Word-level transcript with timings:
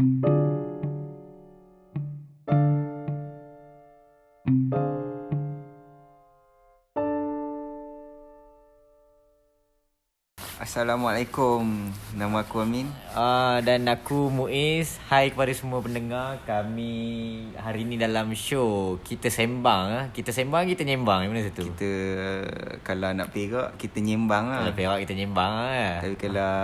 Thank 0.00 0.24
you. 0.26 0.39
Assalamualaikum. 10.70 11.90
Nama 12.14 12.46
aku 12.46 12.62
Amin. 12.62 12.86
Uh, 13.10 13.58
dan 13.66 13.90
aku 13.90 14.30
Muiz. 14.30 15.02
Hai 15.10 15.34
kepada 15.34 15.50
semua 15.50 15.82
pendengar. 15.82 16.38
Kami 16.46 16.94
hari 17.58 17.82
ni 17.82 17.98
dalam 17.98 18.30
show 18.38 18.94
kita 19.02 19.34
sembang 19.34 19.86
ah. 19.90 20.06
Kita 20.14 20.30
sembang 20.30 20.70
kita 20.70 20.86
nyembang. 20.86 21.26
Mana 21.26 21.42
satu? 21.42 21.66
Kita 21.66 21.90
kalau 22.86 23.10
nak 23.10 23.34
perak 23.34 23.82
kita 23.82 23.98
nyembang 23.98 24.46
lah. 24.46 24.62
Kalau 24.62 24.74
perak 24.78 24.98
kita 25.10 25.18
nyembang 25.18 25.52
ah. 25.58 25.98
Tapi 26.06 26.14
kalau 26.14 26.54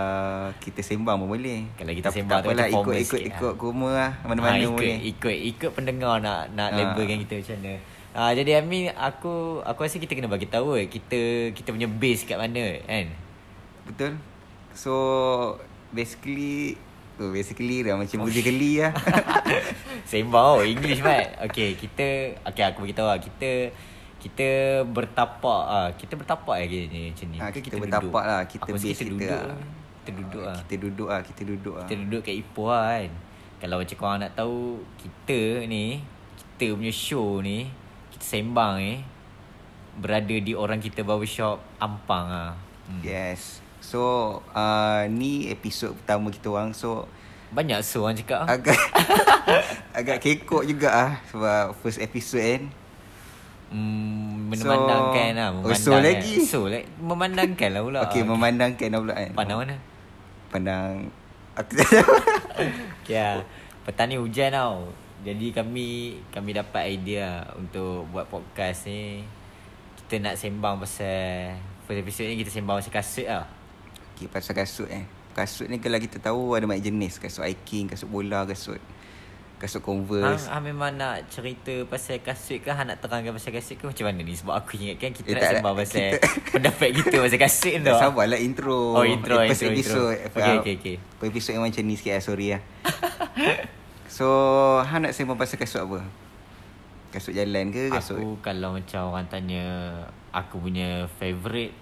kita 0.55 0.79
sembang 0.87 1.15
pun 1.19 1.27
boleh. 1.27 1.67
Kalau 1.75 1.91
kita 1.91 2.07
tak, 2.07 2.15
sembang 2.15 2.39
tak 2.39 2.47
apalah 2.47 2.67
ikut 2.71 2.79
ikut 2.79 2.95
sikit, 3.03 3.21
ikut 3.27 3.51
ah. 3.51 3.59
kurma 3.59 3.89
lah. 3.91 4.11
Ah, 4.23 4.27
Mana-mana 4.31 4.63
ikut, 4.63 4.71
boleh. 4.71 4.97
ikut 5.03 5.35
ikut 5.51 5.71
pendengar 5.75 6.23
nak 6.23 6.55
nak 6.55 6.71
Ah. 6.71 6.95
labelkan 6.95 7.27
kita 7.27 7.43
macam 7.43 7.55
mana. 7.59 7.73
Ah 8.15 8.31
jadi 8.31 8.63
Amin 8.63 8.87
aku 8.95 9.59
aku 9.67 9.83
rasa 9.83 9.99
kita 9.99 10.15
kena 10.15 10.31
bagi 10.31 10.47
tahu 10.47 10.79
eh 10.79 10.87
kita 10.87 11.51
kita 11.51 11.75
punya 11.75 11.91
base 11.91 12.23
kat 12.23 12.39
mana 12.39 12.79
kan. 12.87 13.26
Betul. 13.87 14.19
So 14.75 14.93
basically 15.91 16.77
Oh, 17.17 17.33
basically 17.33 17.81
dah 17.81 17.97
macam 17.97 18.29
Budi 18.29 18.45
Geli 18.45 18.77
lah 18.77 18.93
Sembang 20.09 20.61
oh 20.61 20.61
English 20.61 21.01
mat. 21.01 21.33
Okay 21.49 21.73
kita 21.73 22.37
okay 22.45 22.61
aku 22.61 22.85
beritahu 22.85 23.09
lah 23.09 23.17
kita 23.17 23.73
kita 24.21 24.49
bertapak 24.85 25.61
ah 25.65 25.89
kita 25.97 26.13
bertapak 26.13 26.61
lagi 26.61 26.85
ni 26.93 27.09
macam 27.09 27.27
ni. 27.33 27.37
Ah, 27.41 27.49
Ke 27.49 27.65
kita 27.65 27.81
duduk? 27.81 27.89
bertapak 27.89 28.23
lah, 28.23 28.41
kita 28.45 28.69
base 28.69 28.85
kita 28.93 29.01
kita 29.01 29.05
duduk. 29.09 29.33
lah. 29.33 29.57
Kita 29.97 30.11
duduk 30.13 30.43
lah. 30.45 30.57
Kita 30.61 30.75
duduk 30.77 31.07
lah 31.09 31.19
Kita 31.19 31.41
duduk 31.43 31.75
lah 31.75 31.87
Kita 31.89 31.95
duduk 31.99 32.21
kat 32.23 32.35
Ipoh 32.39 32.67
lah 32.71 32.85
kan 32.95 33.11
Kalau 33.59 33.75
macam 33.83 33.95
korang 33.99 34.19
nak 34.23 34.31
tahu 34.39 34.59
Kita 34.95 35.39
ni 35.67 35.85
Kita 36.39 36.65
punya 36.79 36.93
show 36.95 37.43
ni 37.43 37.67
Kita 38.15 38.23
sembang 38.23 38.73
ni 38.79 39.03
Berada 39.99 40.35
di 40.39 40.55
orang 40.55 40.79
kita 40.79 41.03
barbershop 41.03 41.59
Ampang 41.83 42.31
lah 42.31 42.55
hmm. 42.87 43.03
Yes 43.03 43.66
So 43.87 44.01
uh, 44.51 45.07
Ni 45.07 45.47
episod 45.47 45.95
pertama 45.95 46.27
kita 46.27 46.51
orang 46.51 46.75
So 46.75 47.07
Banyak 47.55 47.79
so 47.79 48.03
orang 48.03 48.19
cakap 48.19 48.43
ah. 48.43 48.59
Agak 48.59 48.75
Agak 50.03 50.17
kekok 50.19 50.67
juga 50.67 50.91
ah 50.91 51.11
Sebab 51.31 51.71
first 51.79 52.03
episode 52.03 52.43
kan. 52.43 52.63
Hmm, 53.71 54.51
Memandangkan 54.51 55.29
lah 55.35 55.49
oh, 55.63 55.71
so 55.75 55.95
lagi? 55.95 56.43
So 56.43 56.67
like, 56.67 56.87
Memandangkan 56.99 57.69
lah 57.71 57.81
pula. 57.83 57.99
Okay 58.11 58.27
memandangkan 58.27 58.87
lah 58.91 58.99
pula 58.99 59.13
kan. 59.15 59.31
Pandang 59.31 59.57
mana? 59.63 59.75
Pandang 60.51 60.93
Aku. 61.55 61.71
Tak 61.79 61.87
tahu 61.95 62.15
Okay 63.07 63.15
lah 63.15 63.39
Petang 63.87 64.11
ni 64.11 64.19
hujan 64.19 64.51
tau. 64.51 64.91
Jadi 65.23 65.55
kami 65.55 66.19
Kami 66.35 66.51
dapat 66.51 66.91
idea 66.91 67.47
Untuk 67.55 68.03
buat 68.11 68.27
podcast 68.27 68.91
ni. 68.91 69.23
Kita 69.95 70.19
nak 70.19 70.35
sembang 70.35 70.75
pasal 70.75 71.55
First 71.87 72.03
episode 72.03 72.27
ni 72.35 72.43
kita 72.43 72.51
sembang 72.51 72.83
pasal 72.83 72.91
kasut 72.91 73.27
lah 73.31 73.56
Okay 74.17 74.25
pasal 74.27 74.53
kasut 74.53 74.89
eh 74.89 75.05
Kasut 75.31 75.69
ni 75.69 75.77
kalau 75.77 75.95
kita 75.95 76.17
tahu 76.17 76.57
Ada 76.57 76.65
banyak 76.65 76.81
jenis 76.83 77.21
Kasut 77.21 77.45
hiking 77.45 77.85
Kasut 77.85 78.09
bola 78.09 78.41
Kasut 78.43 78.81
Kasut 79.55 79.79
converse 79.79 80.45
Hang, 80.45 80.57
hang 80.59 80.63
memang 80.67 80.93
nak 80.93 81.25
cerita 81.27 81.69
pasal 81.85 82.17
kasut 82.19 82.57
ke 82.57 82.69
Hang 82.69 82.85
nak 82.85 82.97
terangkan 82.97 83.29
pasal 83.31 83.49
kasut 83.51 83.73
ke 83.73 83.85
Macam 83.85 84.05
mana 84.05 84.21
ni 84.21 84.33
Sebab 84.33 84.53
aku 84.55 84.73
ingatkan 84.75 85.09
kita 85.11 85.27
Eh, 85.27 85.33
nak 85.33 85.41
sembang 85.51 85.61
tak. 85.71 85.81
pasal 85.83 86.01
Kita- 86.07 86.21
Pendapat 86.53 86.89
kita 86.91 87.15
pasal 87.19 87.39
kasut 87.39 87.73
tu 87.83 87.93
sabarlah 87.95 88.39
intro 88.39 88.81
Oh, 88.91 89.05
intro, 89.05 89.37
First 89.39 89.61
intro, 89.63 89.69
intro. 89.71 90.03
episode 90.09 90.17
Okay, 90.33 90.53
okay, 90.57 90.73
okay. 90.75 90.95
Per 91.15 91.25
episode 91.27 91.53
yang 91.53 91.63
macam 91.63 91.83
ni 91.83 91.93
sikit 91.93 92.11
lah 92.11 92.23
Sorry 92.23 92.47
lah 92.49 92.61
So 94.09 94.25
Han 94.81 94.99
nak 95.03 95.13
sembang 95.13 95.37
pasal 95.37 95.57
kasut 95.57 95.81
apa? 95.83 95.99
Kasut 97.09 97.31
jalan 97.31 97.69
ke 97.69 97.89
kasut 97.89 98.17
Aku 98.17 98.37
kalau 98.39 98.73
macam 98.73 99.09
orang 99.09 99.25
tanya 99.25 99.63
Aku 100.31 100.57
punya 100.59 101.05
favourite 101.13 101.73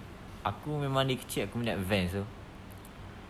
Aku 0.46 0.78
memang 0.78 1.02
dari 1.02 1.18
kecil 1.18 1.50
aku 1.50 1.58
minat 1.58 1.74
Vans 1.82 2.14
tu. 2.14 2.22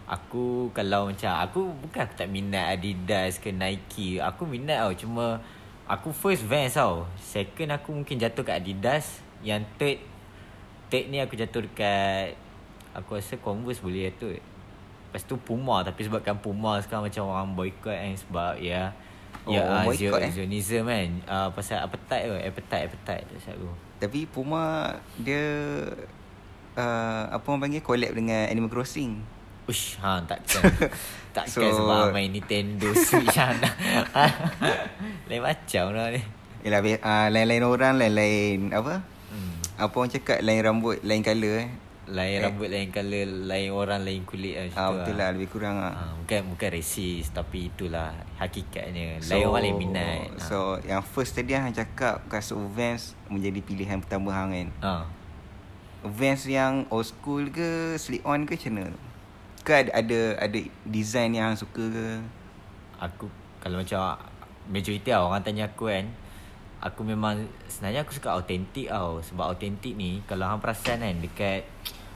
Aku 0.06 0.70
kalau 0.70 1.08
macam 1.10 1.32
Aku 1.42 1.72
bukan 1.82 2.06
aku 2.06 2.14
tak 2.14 2.30
minat 2.30 2.78
Adidas 2.78 3.42
ke 3.42 3.50
Nike 3.50 4.20
Aku 4.20 4.44
minat 4.44 4.84
tau. 4.84 4.92
Cuma 4.92 5.40
Aku 5.88 6.12
first 6.12 6.44
Vans 6.44 6.76
tau. 6.76 7.08
Second 7.16 7.74
aku 7.74 7.90
mungkin 7.96 8.20
jatuh 8.20 8.44
kat 8.44 8.60
Adidas. 8.60 9.24
Yang 9.40 9.64
third 9.80 9.98
Third 10.92 11.04
ni 11.08 11.18
aku 11.18 11.34
jatuh 11.34 11.64
dekat 11.64 12.36
Aku 12.92 13.16
rasa 13.16 13.34
Converse 13.40 13.80
boleh 13.80 14.12
jatuh 14.12 14.36
Lepas 14.36 15.24
tu 15.24 15.34
Puma 15.40 15.82
Tapi 15.82 16.04
sebabkan 16.04 16.36
Puma 16.38 16.78
sekarang 16.84 17.08
macam 17.08 17.24
orang 17.26 17.48
boycott 17.56 17.96
kan 17.96 18.12
Sebab 18.12 18.52
ya 18.60 18.92
Oh, 19.46 19.54
Ya 19.54 19.62
ah, 19.62 19.86
boycott, 19.86 20.18
Zio- 20.18 20.18
eh? 20.18 20.30
Zionism 20.32 20.90
kan. 20.90 21.10
Uh, 21.22 21.48
Pasal 21.54 21.78
appetite 21.78 22.26
tu 22.26 22.34
Appetite 22.34 22.84
Appetite 22.90 23.24
tu 23.30 23.36
aku. 23.46 23.68
Tapi 24.02 24.18
Puma 24.26 24.90
Dia 25.22 25.42
uh, 26.76 27.24
Apa 27.30 27.44
orang 27.46 27.62
panggil 27.62 27.80
Collab 27.80 28.12
dengan 28.12 28.46
Animal 28.46 28.68
Crossing 28.68 29.18
Ush, 29.66 29.98
ha, 29.98 30.22
takkan. 30.22 30.62
takkan 31.34 31.50
So- 31.50 31.58
so, 31.58 31.82
sebab 31.82 32.12
main 32.12 32.30
Nintendo 32.30 32.86
Switch 32.94 33.34
anak. 33.34 33.74
Lain 35.28 35.42
macam 35.42 35.84
lah 35.90 36.08
ni. 36.08 36.22
Yelah 36.62 36.80
be- 36.80 37.00
uh, 37.00 37.26
Lain-lain 37.28 37.62
orang 37.62 37.94
Lain-lain 37.96 38.70
Apa 38.70 39.02
Hmm. 39.26 39.58
Apa 39.76 39.94
orang 39.96 40.08
cakap 40.08 40.38
Lain 40.38 40.62
rambut 40.62 41.02
Lain 41.02 41.20
colour 41.20 41.54
eh 41.58 41.70
Lain 42.06 42.38
Eh. 42.38 42.40
rambut, 42.40 42.70
lain 42.70 42.88
colour, 42.88 43.26
lain 43.50 43.74
orang, 43.74 43.98
lain 44.00 44.22
kulit 44.22 44.54
lah. 44.54 44.70
macam 44.70 44.78
Ah 44.78 44.86
tu 44.86 44.94
betul 45.02 45.14
lah 45.16 45.28
lebih 45.34 45.48
kurang 45.50 45.74
Ha, 45.76 45.90
ah. 45.90 46.14
bukan 46.16 46.40
bukan 46.46 46.68
racist 46.70 47.34
tapi 47.34 47.66
itulah 47.66 48.14
hakikatnya. 48.38 49.18
Lain 49.20 49.42
orang 49.44 49.62
lain 49.64 49.74
minat. 49.76 50.30
Ha. 50.30 50.38
So 50.38 50.56
yang 50.80 51.02
first 51.02 51.34
tadi 51.34 51.50
hang 51.52 51.74
cakap 51.74 52.22
kasut 52.26 52.62
Vans 52.70 53.10
menjadi 53.26 53.58
pilihan 53.58 53.98
pertama 53.98 54.30
hang 54.30 54.54
kan. 54.54 54.68
ha. 54.80 54.94
Vans 56.06 56.42
yang 56.46 56.86
old 56.88 57.06
school 57.06 57.50
ke 57.50 57.98
slip 57.98 58.22
on 58.22 58.46
ke 58.46 58.54
macam 58.54 58.72
mana? 58.78 58.94
Ke 59.66 59.72
ada 59.82 59.90
ada, 59.98 60.20
ada 60.38 60.58
design 60.86 61.34
yang 61.34 61.52
suka 61.58 61.82
ke? 61.90 62.06
Aku 63.02 63.26
kalau 63.58 63.82
macam 63.82 64.14
majoriti 64.70 65.10
lah 65.10 65.26
orang 65.26 65.42
tanya 65.42 65.66
aku 65.66 65.90
kan 65.90 66.06
Aku 66.84 67.02
memang 67.02 67.48
sebenarnya 67.66 68.04
aku 68.04 68.12
suka 68.14 68.36
autentik 68.36 68.86
tau 68.92 69.18
Sebab 69.24 69.56
autentik 69.56 69.96
ni 69.96 70.20
kalau 70.28 70.46
hang 70.46 70.60
perasan 70.60 71.02
kan 71.02 71.16
dekat 71.18 71.66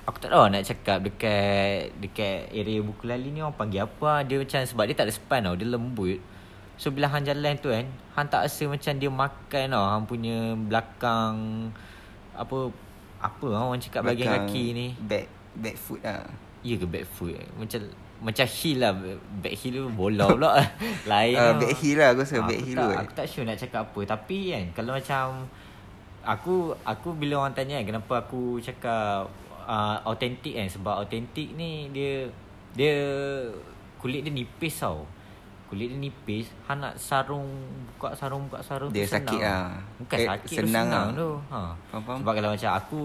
Aku 0.04 0.20
tak 0.20 0.30
tahu 0.30 0.46
nak 0.52 0.62
cakap 0.66 0.98
dekat 1.00 1.90
dekat 1.98 2.50
area 2.52 2.82
buku 2.84 3.08
lali 3.08 3.32
ni 3.32 3.40
orang 3.40 3.56
panggil 3.56 3.88
apa 3.88 4.22
Dia 4.26 4.38
macam 4.42 4.60
sebab 4.62 4.84
dia 4.86 4.94
tak 4.94 5.08
ada 5.08 5.14
span 5.14 5.48
tau 5.48 5.56
Dia 5.56 5.66
lembut 5.68 6.20
So 6.80 6.92
bila 6.92 7.08
hang 7.08 7.24
jalan 7.24 7.56
tu 7.60 7.72
kan 7.72 7.88
Hang 8.16 8.28
tak 8.28 8.46
rasa 8.46 8.68
macam 8.68 8.92
dia 8.96 9.10
makan 9.10 9.64
tau 9.72 9.84
Hang 9.84 10.04
punya 10.04 10.54
belakang 10.54 11.34
Apa 12.36 12.72
Apa 13.20 13.46
orang 13.52 13.76
cakap 13.76 14.00
bahagian 14.02 14.28
Belakang 14.32 14.48
kaki 14.48 14.64
ni? 14.72 14.86
Back 14.96 15.26
back 15.54 15.76
foot 15.76 16.00
lah. 16.00 16.24
Ya 16.64 16.74
ke 16.76 16.86
back 16.88 17.06
foot? 17.06 17.36
Macam 17.54 17.80
Macam 18.20 18.46
heel 18.48 18.78
lah. 18.80 18.92
Back 19.40 19.54
heel 19.60 19.74
tu 19.76 19.92
bola 19.92 20.26
pula. 20.28 20.50
Lain 21.10 21.36
Uh, 21.36 21.52
tau. 21.52 21.60
back 21.60 21.72
heel 21.76 21.96
lah 22.00 22.08
aku 22.12 22.20
rasa 22.24 22.34
Ah, 22.40 22.48
back 22.48 22.58
aku 22.60 22.66
heel 22.68 22.76
tak. 22.76 22.96
Aku 23.00 23.12
tak 23.16 23.26
sure 23.28 23.44
nak 23.44 23.58
cakap 23.60 23.80
apa. 23.86 24.00
Tapi 24.04 24.38
kan 24.52 24.64
Kalau 24.72 24.92
macam 24.96 25.24
Aku 26.20 26.54
Aku 26.84 27.08
bila 27.16 27.44
orang 27.44 27.56
tanya 27.56 27.80
kan 27.80 27.96
Kenapa 27.96 28.14
aku 28.24 28.60
cakap 28.60 29.28
uh, 29.64 29.96
Authentic 30.04 30.52
kan? 30.52 30.68
Sebab 30.68 31.00
authentic 31.00 31.56
ni 31.56 31.88
Dia 31.92 32.28
Dia 32.72 32.96
Kulit 33.96 34.24
dia 34.24 34.32
nipis 34.32 34.80
tau 34.80 35.04
Kulit 35.70 35.86
dia 35.88 35.98
nipis 36.00 36.50
Han 36.66 36.82
nak 36.82 36.98
sarung 36.98 37.46
Buka 37.88 38.10
sarung 38.12 38.50
Buka 38.50 38.58
sarung 38.60 38.90
Dia 38.90 39.06
tu 39.06 39.14
sakit 39.14 39.38
lah. 39.38 39.70
Bukan 39.96 40.16
Eh, 40.16 40.26
sakit 40.26 40.56
senang 40.58 40.90
senang 40.90 41.08
lah. 41.08 41.16
tu 41.16 41.30
ha. 41.48 41.60
Faham, 41.86 42.02
faham. 42.02 42.18
Sebab 42.20 42.32
kalau 42.34 42.50
macam 42.50 42.70
aku 42.72 43.00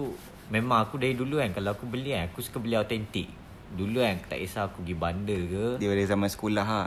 Memang 0.48 0.78
aku 0.80 0.94
dari 0.96 1.14
dulu 1.14 1.38
kan 1.38 1.50
Kalau 1.50 1.70
aku 1.70 1.86
beli 1.86 2.10
kan 2.10 2.26
Aku 2.26 2.38
suka 2.40 2.58
beli 2.58 2.74
authentic 2.74 3.30
Dulu 3.68 3.98
kan 3.98 4.18
Tak 4.26 4.36
kisah 4.36 4.66
aku 4.66 4.82
pergi 4.82 4.94
bandar 4.94 5.40
ke 5.40 5.64
Dia 5.78 5.88
pada 5.88 6.04
zaman 6.04 6.28
sekolah 6.28 6.66
ha. 6.66 6.82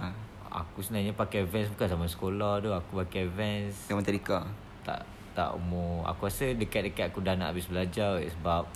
Aku 0.51 0.79
sebenarnya 0.79 1.11
pakai 1.11 1.43
Vans 1.43 1.69
Bukan 1.69 1.87
zaman 1.87 2.07
sekolah 2.07 2.59
tu 2.59 2.69
Aku 2.69 2.99
pakai 2.99 3.23
Vans 3.25 3.75
Zaman 3.85 4.03
tadika. 4.03 4.43
tak 4.81 5.07
tak 5.29 5.55
umur 5.55 6.03
aku 6.03 6.27
rasa 6.27 6.51
dekat-dekat 6.51 7.05
aku 7.07 7.21
dah 7.21 7.31
nak 7.31 7.53
habis 7.53 7.63
belajar 7.63 8.19
sebab 8.19 8.67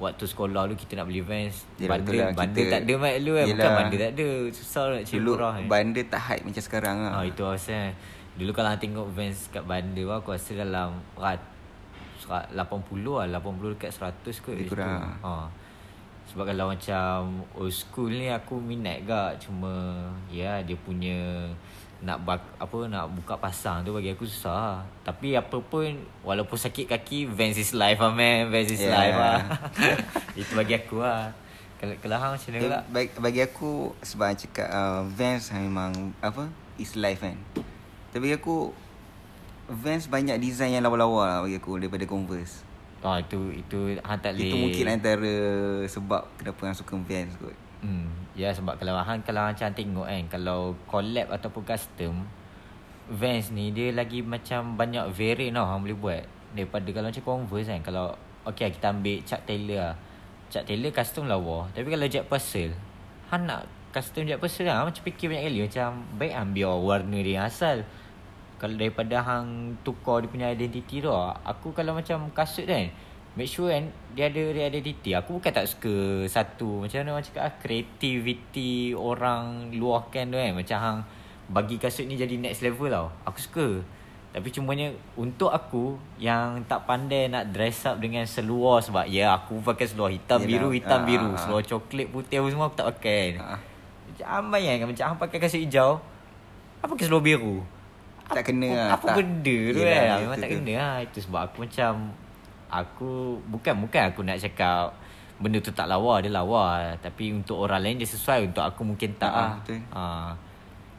waktu 0.00 0.24
sekolah 0.24 0.64
dulu 0.64 0.74
kita 0.74 0.96
nak 0.96 1.06
beli 1.06 1.20
Vans 1.20 1.54
bandar 1.78 2.00
lah, 2.10 2.28
bandar 2.32 2.56
kita- 2.58 2.72
tak 2.72 2.80
ada 2.82 2.94
mat 2.96 3.12
dulu 3.14 3.32
kan 3.32 3.44
bukan 3.44 3.52
Yelah. 3.54 3.76
bandar 3.76 3.98
tak 4.00 4.10
ada 4.10 4.28
susah 4.50 4.82
nak 4.88 5.02
cari 5.02 5.14
Dulu 5.14 5.30
murah 5.30 5.52
kan. 5.52 5.64
bandar 5.66 6.04
tak 6.06 6.22
hype 6.22 6.42
macam 6.42 6.62
sekarang 6.62 6.96
lah. 6.98 7.12
ha, 7.12 7.20
itu 7.22 7.42
rasa 7.42 7.76
dulu 8.32 8.50
kalau 8.50 8.72
tengok 8.74 9.08
Vans 9.10 9.38
kat 9.46 9.62
bandar 9.62 10.06
aku 10.14 10.28
rasa 10.30 10.50
dalam 10.54 10.88
rat, 11.14 11.40
serat 12.18 12.44
80 12.48 12.80
lah 13.14 13.26
80 13.30 13.76
dekat 13.76 13.92
100 13.92 14.00
kot 14.40 14.50
Lebih 14.50 14.64
macam 14.66 14.70
kurang. 14.70 14.96
tu. 14.96 15.12
ha. 15.22 15.32
sebab 16.26 16.44
kalau 16.46 16.66
macam 16.68 17.14
old 17.54 17.70
school 17.70 18.08
ni 18.08 18.28
aku 18.28 18.54
minat 18.56 19.02
gak 19.02 19.42
cuma 19.42 19.98
ya 20.28 20.62
dia 20.62 20.78
punya 20.78 21.44
nak 22.00 22.24
bak, 22.24 22.40
apa 22.56 22.88
nak 22.88 23.12
buka 23.12 23.36
pasang 23.36 23.84
tu 23.84 23.92
bagi 23.92 24.12
aku 24.12 24.24
susah. 24.24 24.80
Tapi 25.04 25.36
apa 25.36 25.60
pun 25.60 25.84
walaupun 26.24 26.56
sakit 26.56 26.88
kaki 26.88 27.28
Vans 27.28 27.60
is 27.60 27.76
life 27.76 28.00
ah 28.00 28.08
man. 28.08 28.48
Vans 28.48 28.72
is 28.72 28.80
Yeah. 28.80 28.96
life 28.96 29.18
ah. 29.20 29.38
Itu 30.40 30.56
bagi 30.56 30.80
aku 30.80 31.04
lah. 31.04 31.28
Kalau 31.76 31.96
kalau 32.00 32.16
hang 32.20 32.32
macam 32.36 32.50
mana 32.52 32.60
pula? 32.60 32.78
bagi, 32.92 33.08
bagi 33.16 33.40
aku 33.44 33.72
sebab 34.00 34.32
hang 34.32 34.38
cakap 34.40 34.68
uh, 34.68 35.00
Vans 35.12 35.52
memang 35.52 35.92
apa 36.24 36.48
is 36.80 36.96
life 36.96 37.20
kan. 37.20 37.36
Tapi 38.12 38.20
bagi 38.20 38.36
aku 38.40 38.72
Vans 39.70 40.08
banyak 40.08 40.40
design 40.40 40.74
yang 40.74 40.82
lawa-lawa 40.82 41.22
lah 41.28 41.38
bagi 41.44 41.60
aku 41.60 41.76
daripada 41.78 42.04
Converse. 42.08 42.64
Oh 43.00 43.16
itu 43.16 43.52
itu 43.56 43.96
hang 44.00 44.20
tak 44.20 44.36
Itu 44.36 44.56
mungkin 44.56 44.88
antara 44.88 45.32
sebab 45.88 46.28
kenapa 46.36 46.58
orang 46.64 46.76
suka 46.76 46.96
Vans 46.96 47.32
kot. 47.36 47.56
Hmm, 47.80 48.12
ya 48.36 48.52
sebab 48.52 48.76
kalau 48.76 48.92
hang 49.00 49.24
kalau 49.24 49.48
macam 49.48 49.72
tengok 49.72 50.04
kan 50.04 50.22
kalau 50.28 50.76
collab 50.84 51.32
ataupun 51.32 51.64
custom 51.64 52.28
Vans 53.10 53.50
ni 53.50 53.72
dia 53.72 53.90
lagi 53.90 54.20
macam 54.22 54.76
banyak 54.76 55.10
variant 55.10 55.58
tau 55.58 55.66
hang 55.66 55.80
boleh 55.82 55.98
buat. 55.98 56.22
Daripada 56.54 56.88
kalau 56.92 57.08
macam 57.10 57.24
Converse 57.24 57.72
kan 57.72 57.80
kalau 57.80 58.06
okey 58.52 58.68
kita 58.70 58.92
ambil 58.92 59.18
Chuck 59.24 59.42
Taylor 59.48 59.78
lah. 59.80 59.94
Chuck 60.52 60.64
Taylor 60.68 60.92
custom 60.92 61.24
lawa 61.26 61.66
tapi 61.72 61.88
kalau 61.88 62.06
Jack 62.06 62.28
Purcell 62.28 62.76
hang 63.32 63.48
nak 63.48 63.64
custom 63.90 64.28
Jack 64.28 64.38
Purcell 64.38 64.68
lah 64.68 64.84
macam 64.84 65.02
fikir 65.02 65.26
banyak 65.32 65.44
kali 65.48 65.58
macam 65.64 65.88
baik 66.20 66.34
ambil 66.36 66.70
warna 66.84 67.18
dia 67.18 67.32
yang 67.40 67.46
asal. 67.48 67.82
Kalau 68.60 68.76
daripada 68.76 69.24
hang 69.24 69.80
tukar 69.80 70.20
dia 70.20 70.28
punya 70.28 70.46
identiti 70.52 71.00
tu 71.00 71.08
aku 71.08 71.72
kalau 71.72 71.96
macam 71.96 72.28
kasut 72.36 72.68
kan 72.68 72.92
make 73.32 73.46
sure 73.46 73.68
kan 73.68 73.86
dia 74.10 74.26
ada 74.26 74.42
identity 74.66 75.12
aku 75.12 75.38
bukan 75.38 75.52
tak 75.52 75.64
suka 75.64 75.94
satu 76.26 76.82
macam 76.82 76.98
mana 76.98 77.10
orang 77.12 77.24
cakap 77.24 77.42
ah, 77.42 77.54
creativity 77.56 78.70
orang 78.92 79.70
luahkan 79.72 80.24
tu 80.24 80.36
kan. 80.36 80.52
Macam 80.52 80.76
hang 80.76 80.98
bagi 81.46 81.76
kasut 81.76 82.04
ni 82.04 82.14
jadi 82.14 82.34
next 82.36 82.60
level 82.60 82.86
tau. 82.86 83.06
Aku 83.24 83.38
suka. 83.38 83.68
Tapi 84.30 84.46
cumanya 84.48 84.86
untuk 85.14 85.50
aku 85.50 85.98
yang 86.16 86.62
tak 86.64 86.86
pandai 86.86 87.26
nak 87.26 87.50
dress 87.50 87.82
up 87.84 87.98
dengan 87.98 88.22
seluar 88.24 88.78
sebab 88.78 89.02
ya 89.04 89.34
aku 89.34 89.58
pakai 89.60 89.84
seluar 89.84 90.06
hitam 90.08 90.38
Yelah, 90.38 90.50
biru 90.52 90.68
hitam 90.70 91.00
ah, 91.00 91.04
biru. 91.04 91.28
ah. 91.28 91.34
seluar 91.36 91.62
coklat 91.62 92.06
putih 92.08 92.38
apa 92.38 92.46
semua 92.46 92.64
aku 92.64 92.76
tak 92.76 92.88
pakai 92.92 93.22
Ha. 93.34 93.58
macam 94.06 94.26
amai 94.40 94.70
kan 94.70 94.86
Macam 94.86 95.04
hang 95.04 95.18
pakai 95.18 95.38
kasut 95.40 95.58
hijau 95.58 95.98
Apa 96.78 96.94
pakai 96.94 97.06
seluar 97.06 97.20
biru. 97.20 97.66
Tak 98.24 98.46
kena 98.46 98.70
lah, 98.70 98.88
Apa 98.94 99.04
tak- 99.04 99.16
benda 99.18 99.56
tu 99.68 99.80
kan? 99.80 100.04
Memang 100.20 100.38
tak 100.38 100.50
kena 100.52 100.72
lah. 100.72 100.94
Itu 101.02 101.18
sebab 101.20 101.40
aku 101.44 101.56
macam 101.60 101.90
Aku 102.70 103.38
Bukan 103.44 103.74
bukan 103.80 104.02
aku 104.08 104.22
nak 104.22 104.38
cakap 104.38 104.94
Benda 105.36 105.58
tu 105.58 105.70
tak 105.70 105.88
lawa 105.88 106.20
Dia 106.20 106.30
lawa 106.30 106.94
Tapi 106.96 107.32
untuk 107.32 107.58
orang 107.58 107.80
lain 107.80 107.96
dia 107.96 108.06
sesuai 108.06 108.46
Untuk 108.46 108.60
aku 108.60 108.84
mungkin 108.84 109.16
tak 109.16 109.32
lah 109.32 109.50
betul. 109.58 109.80
ha. 109.90 110.32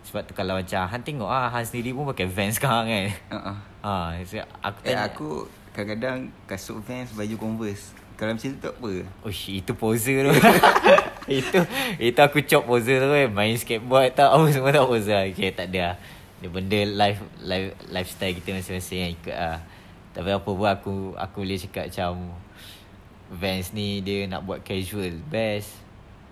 Sebab 0.01 0.21
tu 0.25 0.33
kalau 0.33 0.57
macam 0.57 0.81
Han 0.83 1.01
tengok 1.01 1.29
ah 1.29 1.47
Han 1.47 1.61
sendiri 1.61 1.93
pun 1.93 2.09
pakai 2.09 2.25
Vans 2.25 2.55
sekarang 2.57 2.85
kan 2.85 3.05
Ha. 3.29 3.37
ha. 3.37 3.53
ha. 3.81 3.93
so, 4.21 4.35
Aku 4.59 4.77
Eh 4.81 4.91
tanya 4.91 5.05
aku 5.05 5.27
kadang-kadang 5.71 6.17
kasut 6.43 6.83
Vans 6.83 7.13
baju 7.13 7.35
Converse. 7.37 7.95
Kalau 8.17 8.33
macam 8.33 8.49
tu 8.49 8.59
tak 8.59 8.73
apa. 8.75 8.91
Oh 9.21 9.31
itu 9.31 9.71
poser 9.73 10.17
tu 10.21 10.33
Itu 11.41 11.57
Itu 11.97 12.19
aku 12.19 12.41
cop 12.43 12.63
poser 12.67 12.97
tu 12.97 13.07
kan 13.07 13.29
Main 13.29 13.57
skateboard 13.57 14.13
tak 14.13 14.29
Apa 14.29 14.45
semua 14.49 14.69
tak 14.69 14.85
poser 14.85 15.31
Okay 15.31 15.49
tak 15.49 15.69
ada 15.69 15.93
lah. 15.93 15.95
Dia 16.37 16.49
benda 16.49 16.79
life, 16.85 17.21
life 17.39 17.73
Lifestyle 17.87 18.33
kita 18.33 18.53
masing-masing 18.53 18.99
yang 18.99 19.13
ikut 19.13 19.33
lah 19.33 19.57
Tapi 20.11 20.29
apa 20.29 20.43
pun 20.45 20.67
aku 20.67 20.93
Aku 21.15 21.37
boleh 21.41 21.55
cakap 21.55 21.87
macam 21.87 22.35
Vans 23.31 23.71
ni 23.71 24.03
dia 24.03 24.27
nak 24.27 24.43
buat 24.43 24.59
casual 24.59 25.15
Best 25.25 25.79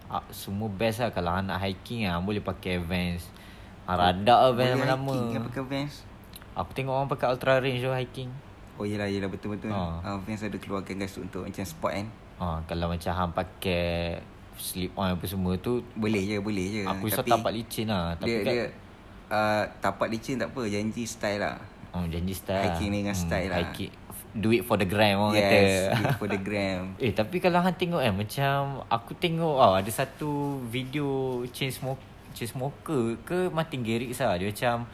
Ah, 0.06 0.26
Semua 0.30 0.68
best 0.68 1.00
lah 1.00 1.10
Kalau 1.10 1.32
nak 1.40 1.60
hiking 1.60 2.04
lah 2.04 2.20
Boleh 2.20 2.42
pakai 2.42 2.82
Vans 2.82 3.24
Hang 3.86 3.96
radak 3.96 4.36
lah 4.38 4.52
Vans 4.52 4.76
Boleh 4.76 4.84
lama-lama 4.84 5.12
hiking 5.14 5.32
kan 5.32 5.42
pakai 5.48 5.64
Vans. 5.64 5.94
Aku 6.52 6.72
tengok 6.76 6.92
orang 6.92 7.08
pakai 7.08 7.28
ultra 7.30 7.54
range 7.58 7.80
tu 7.80 7.90
hiking 7.90 8.30
Oh 8.76 8.84
yelah 8.84 9.08
yelah 9.08 9.28
betul-betul. 9.28 9.72
Ha. 9.72 10.00
Ha. 10.02 10.10
Vans 10.18 10.40
ada 10.40 10.56
keluarkan 10.56 10.96
kasut 11.00 11.24
untuk 11.24 11.44
macam 11.44 11.64
sport 11.64 11.94
kan. 11.94 12.08
ha, 12.36 12.46
Kalau 12.66 12.88
macam 12.88 13.12
hang 13.12 13.32
pakai 13.32 14.20
Slip 14.60 14.92
on 14.94 15.16
apa 15.16 15.24
semua 15.24 15.56
tu 15.56 15.80
Boleh 15.96 16.20
je, 16.20 16.36
boleh 16.36 16.66
je. 16.68 16.82
Aku 16.84 17.08
risau 17.08 17.24
tapak 17.24 17.56
licin 17.56 17.88
lah 17.88 18.12
Tapi 18.20 18.28
dia, 18.28 18.40
kan 18.44 18.52
dia 18.52 18.66
uh, 19.30 19.64
tapak 19.80 20.10
licin 20.10 20.36
tak 20.36 20.52
apa, 20.52 20.62
janji 20.66 21.06
style 21.06 21.40
lah. 21.40 21.56
Oh 21.90 22.06
janji 22.06 22.32
style 22.32 22.70
Hiking 22.70 22.92
dengan 22.92 23.14
style 23.14 23.50
lah. 23.50 23.66
hiking, 23.66 23.90
Do 24.30 24.54
it 24.54 24.62
for 24.62 24.78
the 24.78 24.86
gram 24.86 25.18
orang 25.18 25.42
yes, 25.42 25.90
kata. 25.90 25.98
do 25.98 26.04
it 26.06 26.16
for 26.16 26.30
the 26.30 26.38
gram. 26.48 26.94
Eh 27.02 27.12
tapi 27.12 27.42
kalau 27.42 27.60
hang 27.60 27.74
tengok 27.74 27.98
kan 27.98 28.14
Macam 28.14 28.58
Aku 28.86 29.18
tengok 29.18 29.58
tau 29.58 29.74
Ada 29.74 29.92
satu 29.92 30.30
video 30.64 31.42
Chain 31.50 31.74
smoke 31.74 31.98
Chain 32.32 32.46
smoker 32.46 33.18
ke 33.24 33.50
Martin 33.50 33.82
Garrix 33.82 34.22
lah. 34.22 34.38
Dia 34.38 34.54
macam 34.54 34.86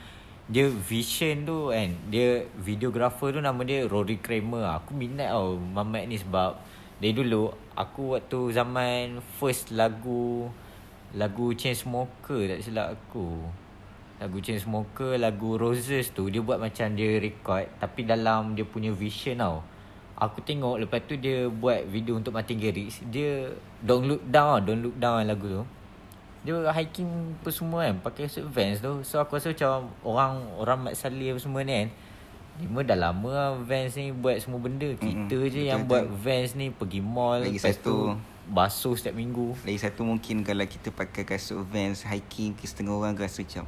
Dia 0.47 0.65
vision 0.71 1.43
tu 1.43 1.67
kan. 1.67 1.91
Dia 2.07 2.47
videographer 2.55 3.29
tu 3.29 3.43
Nama 3.43 3.59
dia 3.61 3.83
Rory 3.83 4.15
Kramer. 4.17 4.79
Aku 4.79 4.95
minat 4.95 5.29
tau 5.29 5.59
Mamat 5.59 6.07
ni 6.07 6.15
sebab 6.15 6.55
Dari 6.97 7.11
dulu 7.11 7.51
Aku 7.75 8.15
waktu 8.15 8.55
zaman 8.55 9.19
First 9.35 9.75
lagu 9.75 10.47
Lagu 11.11 11.51
Chain 11.51 11.75
Smoker 11.75 12.47
Tak 12.47 12.63
silap 12.63 12.95
aku 12.95 13.43
Lagu 14.15 14.39
Chainsmoker 14.39 15.19
Lagu 15.19 15.59
Roses 15.59 16.07
tu 16.09 16.31
Dia 16.31 16.39
buat 16.39 16.55
macam 16.55 16.87
dia 16.93 17.19
record 17.19 17.67
Tapi 17.77 18.07
dalam 18.07 18.55
dia 18.55 18.63
punya 18.63 18.89
vision 18.89 19.35
tau. 19.37 19.59
Aku 20.15 20.39
tengok 20.39 20.79
Lepas 20.79 21.03
tu 21.03 21.19
dia 21.19 21.51
buat 21.51 21.83
video 21.83 22.15
untuk 22.15 22.31
Martin 22.31 22.55
Garrix. 22.55 23.03
Dia 23.05 23.51
Don't 23.83 24.07
look 24.07 24.23
down 24.25 24.63
Don't 24.63 24.79
look 24.81 24.95
down 24.95 25.27
lagu 25.27 25.47
tu. 25.49 25.63
Dia 26.45 26.55
hiking 26.71 27.09
apa 27.35 27.49
semua 27.49 27.79
kan 27.83 27.95
Pakai 27.99 28.31
suit 28.31 28.47
Vans 28.47 28.79
tu. 28.79 29.03
So 29.03 29.19
aku 29.19 29.35
rasa 29.35 29.51
macam 29.51 29.91
Orang 30.01 30.47
Orang 30.55 30.79
Mat 30.87 30.95
Saleh 30.95 31.35
apa 31.35 31.39
semua 31.39 31.61
ni 31.61 31.75
kan 31.75 31.89
Lima 32.55 32.79
dah 32.81 32.95
lama 32.95 33.29
lah 33.29 33.49
Vans 33.59 33.99
ni 33.99 34.15
buat 34.15 34.39
semua 34.39 34.63
benda. 34.63 34.87
Kita 34.95 35.11
Mm-mm, 35.35 35.51
je 35.51 35.61
yang 35.67 35.83
betul-betul. 35.83 35.91
buat 35.91 36.05
Vans 36.23 36.49
ni 36.55 36.67
Pergi 36.71 37.01
mall 37.03 37.43
Lagi 37.43 37.59
lepas 37.59 37.75
satu. 37.75 37.83
tu 37.83 37.97
Basuh 38.45 38.93
setiap 38.93 39.17
minggu. 39.17 39.57
Lagi 39.65 39.81
satu 39.81 40.05
mungkin 40.05 40.45
kalau 40.45 40.63
kita 40.63 40.93
pakai 40.93 41.25
kasut 41.25 41.65
Vans 41.65 42.05
hiking 42.05 42.53
ke 42.53 42.63
setengah 42.63 42.93
orang 42.93 43.17
rasa 43.17 43.41
macam 43.41 43.65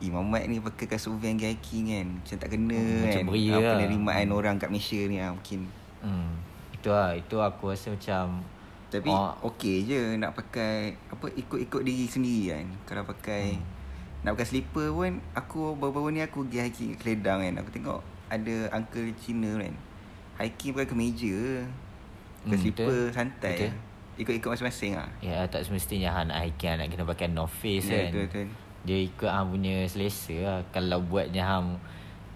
Eh 0.00 0.08
Mamat 0.08 0.42
ni 0.44 0.56
pakai 0.58 0.86
kasut 0.86 1.12
Vans 1.12 1.36
pergi 1.36 1.46
hiking 1.50 1.84
kan 1.86 2.06
Macam 2.16 2.36
tak 2.36 2.48
kena 2.48 2.72
Hmm, 2.74 3.00
macam 3.02 3.20
kan 3.20 3.26
beria 3.28 3.52
Apa 3.52 3.60
lah. 3.60 3.72
penerimaan 3.76 4.26
orang 4.30 4.54
kat 4.56 4.68
Malaysia 4.68 5.00
ni 5.02 5.16
lah 5.16 5.30
mungkin 5.30 5.60
hmm. 6.00 6.30
Itu 6.72 6.88
lah 6.88 7.12
Itu 7.12 7.36
aku 7.38 7.64
rasa 7.68 7.88
macam 7.90 8.40
Tapi 8.88 9.06
Oh. 9.06 9.32
okey 9.46 9.84
je 9.84 10.00
nak 10.16 10.32
pakai 10.32 10.74
Apa 11.06 11.28
ikut-ikut 11.30 11.82
diri 11.82 12.04
sendiri 12.04 12.54
kan 12.54 12.66
Kalau 12.86 13.04
pakai 13.04 13.60
Nak 14.20 14.32
pakai 14.32 14.48
slipper 14.48 14.88
pun 14.88 15.20
Aku 15.32 15.72
baru-baru 15.74 16.08
ni 16.10 16.20
aku 16.20 16.42
pergi 16.42 16.58
hiking 16.62 16.88
kat 16.90 16.98
Keledang 16.98 17.38
kan 17.40 17.54
Aku 17.58 17.70
tengok 17.70 18.00
ada 18.26 18.56
uncle 18.72 19.10
Cina 19.16 19.58
kan 19.58 19.74
Hiking 20.38 20.72
pakai 20.72 20.88
kemeja 20.88 21.36
Pakai 22.40 22.48
Hmm, 22.48 22.56
slipper 22.58 22.86
betul. 22.86 23.12
santai 23.12 23.56
Betul. 23.58 23.72
Ikut-ikut 24.16 24.48
masing-masing 24.50 24.92
lah 24.94 25.08
Ya 25.18 25.44
tak 25.44 25.60
semestinya 25.62 26.08
hang 26.10 26.28
nak 26.28 26.40
hiking 26.40 26.72
nak 26.72 26.88
kena 26.88 27.04
pakai 27.04 27.28
North 27.28 27.52
Face 27.52 27.84
Ya, 27.84 28.08
kan. 28.08 28.16
betul-betul. 28.16 28.48
Dia 28.84 28.98
ikut 29.04 29.28
hang 29.28 29.52
punya 29.52 29.84
selesa 29.86 30.36
lah. 30.40 30.58
Kalau 30.72 31.04
buatnya 31.04 31.44
hang 31.44 31.76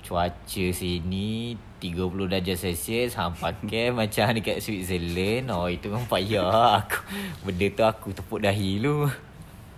cuaca 0.05 0.65
sini 0.69 1.57
30 1.81 2.29
darjah 2.29 2.57
Celsius 2.61 3.17
hang 3.17 3.33
pakai 3.33 3.89
macam 3.99 4.37
dekat 4.37 4.61
Switzerland. 4.61 5.49
Oh 5.49 5.69
itu 5.69 5.89
memang 5.89 6.05
payah. 6.09 6.85
Aku 6.85 7.01
benda 7.49 7.67
tu 7.73 7.85
aku 7.85 8.09
tepuk 8.13 8.45
dahi 8.45 8.81
lu. 8.81 9.09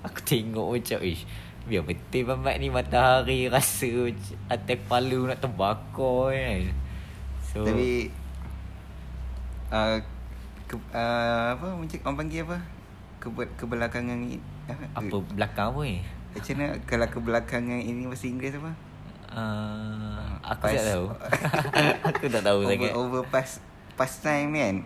Aku 0.02 0.18
tengok 0.22 0.78
macam 0.78 1.02
ish 1.02 1.26
Biar 1.66 1.82
betul 1.82 2.30
mamat 2.30 2.62
ni 2.62 2.70
matahari 2.70 3.50
rasa 3.50 3.90
macam 3.90 4.38
atas 4.46 4.76
kepala 4.78 5.18
nak 5.26 5.38
terbakar 5.42 6.30
kan. 6.30 6.62
So 7.42 7.66
Tapi 7.66 8.14
uh, 9.74 9.98
ke, 10.70 10.78
uh, 10.94 11.58
apa 11.58 11.66
macam 11.74 11.98
orang 12.06 12.18
panggil 12.22 12.46
apa? 12.46 12.58
Ke, 13.18 13.26
kebelakangan 13.58 14.14
ni 14.14 14.38
apa 14.94 15.16
belakang 15.34 15.74
apa 15.74 15.80
ni? 15.82 15.98
Macam 16.36 16.54
mana 16.60 16.66
kalau 16.84 17.06
kebelakangan 17.08 17.80
ini 17.80 18.04
bahasa 18.04 18.26
Inggeris 18.28 18.60
apa? 18.60 18.72
Uh, 19.32 20.28
aku 20.44 20.62
Pas- 20.68 20.76
tak 20.76 20.86
tahu. 20.86 21.06
aku 22.12 22.24
tak 22.28 22.42
tahu 22.44 22.58
over, 22.62 22.70
sangat. 22.72 22.92
over 22.92 23.20
past 23.28 23.54
past 23.96 24.20
time 24.20 24.52
kan. 24.52 24.76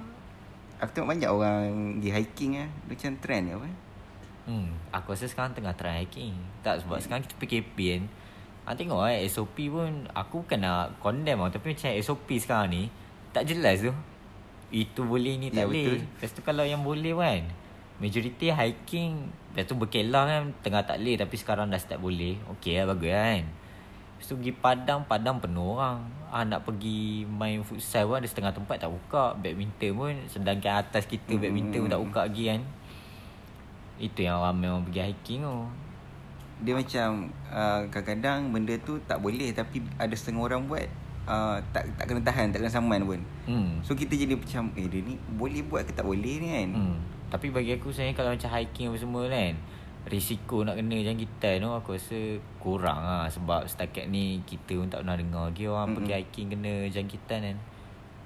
Aku 0.80 0.90
tengok 0.97 1.11
banyak 1.12 1.28
orang 1.28 1.62
pergi 1.99 2.11
hiking 2.14 2.52
ah. 2.57 2.69
Dia 2.88 2.95
Macam 2.97 3.11
trend 3.21 3.45
apa? 3.52 3.69
Hmm, 4.49 4.69
aku 4.90 5.12
rasa 5.12 5.26
sekarang 5.28 5.52
tengah 5.52 5.75
try 5.76 6.02
hiking. 6.02 6.33
Tak 6.64 6.83
sebab 6.83 6.97
hmm. 6.99 7.04
sekarang 7.04 7.23
kita 7.26 7.35
PKP 7.37 7.76
kan. 7.99 8.04
Ah 8.64 8.75
tengok 8.78 9.02
eh 9.11 9.26
SOP 9.26 9.57
pun 9.69 10.07
aku 10.14 10.47
bukan 10.47 10.61
nak 10.62 10.97
condemn 11.02 11.42
tau 11.42 11.59
tapi 11.59 11.75
macam 11.75 11.90
SOP 11.99 12.28
sekarang 12.38 12.71
ni 12.71 12.83
tak 13.35 13.45
jelas 13.45 13.83
tu. 13.83 13.92
Itu 14.71 15.02
boleh 15.02 15.35
ni 15.37 15.50
tak 15.50 15.66
Ya, 15.66 15.66
boleh. 15.66 15.85
betul. 15.85 15.99
Lepas 16.07 16.30
tu 16.30 16.40
kalau 16.40 16.62
yang 16.62 16.80
boleh 16.80 17.12
kan 17.12 17.42
majority 18.00 18.49
hiking 18.50 19.28
Lepas 19.50 19.66
tu 19.66 19.75
berkelah 19.75 20.25
kan 20.30 20.42
tengah 20.62 20.83
tak 20.87 21.02
boleh 21.02 21.19
tapi 21.19 21.35
sekarang 21.35 21.75
dah 21.75 21.80
start 21.83 21.99
boleh. 21.99 22.38
Okey 22.54 22.78
lah 22.78 22.95
bagus 22.95 23.11
kan. 23.11 23.42
Lepas 23.50 24.25
tu 24.30 24.35
pergi 24.38 24.52
Padang, 24.54 25.00
Padang 25.02 25.37
penuh 25.42 25.75
orang. 25.75 26.07
Ah 26.30 26.47
nak 26.47 26.62
pergi 26.62 27.26
main 27.26 27.66
futsal 27.66 28.07
pun 28.07 28.23
ada 28.23 28.28
setengah 28.30 28.54
tempat 28.54 28.78
tak 28.78 28.95
buka. 28.95 29.35
Badminton 29.35 29.90
pun 29.99 30.14
sedangkan 30.30 30.87
atas 30.87 31.11
kita 31.11 31.35
Hmm. 31.35 31.42
badminton 31.42 31.78
pun 31.83 31.90
tak 31.90 32.02
buka 32.07 32.21
lagi 32.30 32.45
kan. 32.54 32.62
Itu 33.99 34.23
yang 34.23 34.38
ramai 34.38 34.71
orang 34.71 34.87
pergi 34.87 35.02
hiking 35.11 35.42
tu. 35.42 35.59
Dia 36.61 36.73
macam 36.78 37.09
uh, 37.50 37.80
kadang-kadang 37.90 38.54
benda 38.54 38.75
tu 38.87 39.02
tak 39.02 39.19
boleh 39.19 39.50
tapi 39.50 39.83
ada 39.99 40.14
setengah 40.14 40.47
orang 40.47 40.62
buat 40.71 40.87
uh, 41.26 41.59
tak 41.75 41.90
tak 41.99 42.07
kena 42.07 42.23
tahan, 42.23 42.54
tak 42.54 42.62
kena 42.62 42.71
saman 42.71 43.02
pun. 43.02 43.21
Hmm. 43.50 43.83
So 43.83 43.99
kita 43.99 44.14
jadi 44.14 44.38
macam 44.38 44.71
eh 44.78 44.87
dia 44.87 45.02
ni 45.02 45.19
boleh 45.35 45.66
buat 45.66 45.83
ke 45.83 45.90
tak 45.90 46.07
boleh 46.07 46.35
ni 46.38 46.49
kan? 46.54 46.71
Hmm. 46.71 46.99
Tapi 47.31 47.47
bagi 47.55 47.79
aku 47.79 47.95
sebenarnya 47.95 48.15
kalau 48.19 48.31
macam 48.35 48.51
hiking 48.51 48.91
apa 48.91 48.99
semua 48.99 49.25
kan 49.31 49.55
risiko 50.09 50.65
nak 50.65 50.81
kena 50.81 50.97
jangkitan 51.05 51.61
tu 51.61 51.69
aku 51.69 51.93
rasa 51.93 52.19
kurang 52.57 53.05
lah 53.05 53.29
sebab 53.29 53.69
setakat 53.69 54.09
ni 54.09 54.41
kita 54.49 54.81
pun 54.81 54.89
tak 54.89 55.05
pernah 55.05 55.17
dengar 55.21 55.43
lagi 55.53 55.69
orang 55.69 55.93
Mm-mm. 55.93 55.97
pergi 56.03 56.13
hiking 56.25 56.47
kena 56.57 56.73
jangkitan 56.89 57.41
kan. 57.45 57.57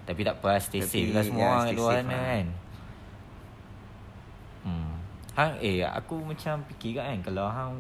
Tapi 0.05 0.21
tak 0.23 0.37
apa 0.41 0.61
stay 0.61 0.81
Tapi, 0.81 0.89
safe 0.89 1.11
lah 1.13 1.25
semua 1.25 1.43
ya, 1.43 1.49
orang 1.51 1.65
kat 1.65 1.75
luar 1.77 1.95
sana 1.99 2.09
lah. 2.09 2.23
kan. 2.25 2.47
Hmm. 4.65 4.95
Hang 5.35 5.53
eh 5.61 5.77
aku 5.85 6.15
macam 6.23 6.55
fikir 6.71 6.91
kat 6.97 7.05
kan 7.05 7.19
kalau 7.27 7.47
hang 7.51 7.75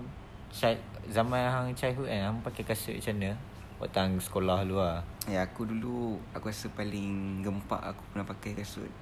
child, 0.50 0.81
zaman 1.09 1.40
hang 1.47 1.69
childhood 1.73 2.11
kan 2.11 2.21
hang 2.28 2.38
pakai 2.43 2.62
kasut 2.66 2.99
macam 2.99 3.14
mana? 3.16 3.33
Waktu 3.78 3.99
hang 4.00 4.14
sekolah 4.19 4.59
luar. 4.66 5.02
Ya 5.25 5.40
aku 5.43 5.64
dulu 5.64 6.21
Aku 6.37 6.52
rasa 6.52 6.69
paling 6.76 7.40
gempak 7.40 7.81
Aku 7.81 8.04
pernah 8.12 8.28
pakai 8.28 8.52
kasut 8.52 8.93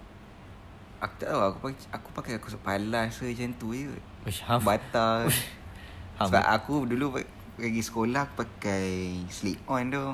Aku 1.02 1.14
tak 1.16 1.28
tahu 1.28 1.40
Aku 1.42 1.58
pakai, 1.60 1.84
aku 1.90 2.08
pakai 2.12 2.32
kasut 2.38 2.62
palas 2.62 3.10
ke 3.12 3.26
Macam 3.26 3.50
tu 3.54 3.68
je. 3.72 3.90
Uish, 4.22 4.40
hang 4.40 4.62
Batal. 4.62 5.26
Hang- 6.16 6.30
Sebab 6.30 6.44
aku 6.46 6.86
dulu 6.86 7.18
Pergi 7.52 7.82
sekolah 7.82 8.22
Aku 8.24 8.34
pakai 8.40 9.18
Slip 9.26 9.58
on 9.66 9.90
tu. 9.90 10.06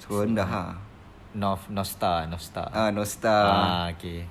So 0.00 0.20
rendah 0.20 0.44
ha. 0.44 0.64
North 1.32 1.68
North 1.68 1.90
Star, 1.90 2.24
North 2.24 2.42
Star. 2.42 2.70
Ah, 2.70 2.88
no 2.88 3.02
star 3.02 3.44
Ah, 3.44 3.84
okay. 3.90 4.24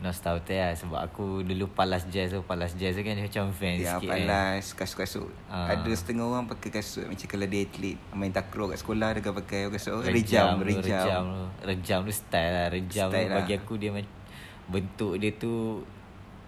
Nostal 0.00 0.40
betul 0.40 0.56
lah 0.56 0.72
Sebab 0.72 0.96
aku 0.98 1.24
dulu 1.42 1.68
palas 1.68 2.08
jazz 2.08 2.32
tu 2.32 2.40
Palas 2.40 2.72
jazz 2.72 2.96
tu 2.96 3.02
kan 3.02 3.12
dia 3.12 3.20
macam 3.22 3.52
Vans 3.52 3.76
Ya 3.76 3.92
sikit 3.94 4.08
kan. 4.08 4.16
palas 4.16 4.64
Kasut-kasut. 4.72 5.28
Ah. 5.44 5.68
Ada 5.70 5.92
setengah 5.92 6.24
orang 6.24 6.48
pakai 6.48 6.72
kasut 6.72 7.04
Macam 7.04 7.26
kalau 7.26 7.44
dia 7.44 7.60
atlet 7.62 8.00
Main 8.10 8.30
takraw 8.30 8.66
kat 8.66 8.80
sekolah 8.80 9.12
Dia 9.12 9.20
akan 9.20 9.34
pakai 9.36 9.68
kasut 9.68 10.00
Rejam 10.00 10.56
Rejam 10.56 10.56
Rejam. 10.58 10.80
Rejam. 10.80 11.22
Tu 11.28 11.40
Rejam 11.66 11.98
tu 12.00 12.12
style 12.14 12.48
lah 12.50 12.66
Rejam 12.70 13.08
Style 13.08 13.28
lah. 13.28 13.36
bagi 13.36 13.52
aku 13.54 13.72
dia 13.76 13.90
mac- 13.90 14.19
Bentuk 14.70 15.18
dia 15.18 15.34
tu 15.34 15.82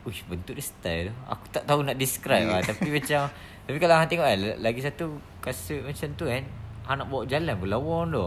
Uish 0.02 0.26
bentuk 0.26 0.58
dia 0.58 0.66
style. 0.66 1.08
Aku 1.30 1.46
tak 1.54 1.62
tahu 1.62 1.86
nak 1.86 1.94
describe 1.94 2.50
lah. 2.50 2.62
Tapi 2.70 2.90
macam 2.90 3.30
Tapi 3.66 3.76
kalau 3.78 3.94
hang 3.94 4.10
tengok 4.10 4.26
kan 4.26 4.38
Lagi 4.58 4.80
satu 4.82 5.18
kasut 5.38 5.82
macam 5.86 6.08
tu 6.18 6.26
kan 6.26 6.42
Hang 6.82 6.98
nak 6.98 7.06
bawa 7.06 7.22
jalan 7.26 7.54
pun 7.54 7.68
lawa 7.70 7.98
tu 8.10 8.22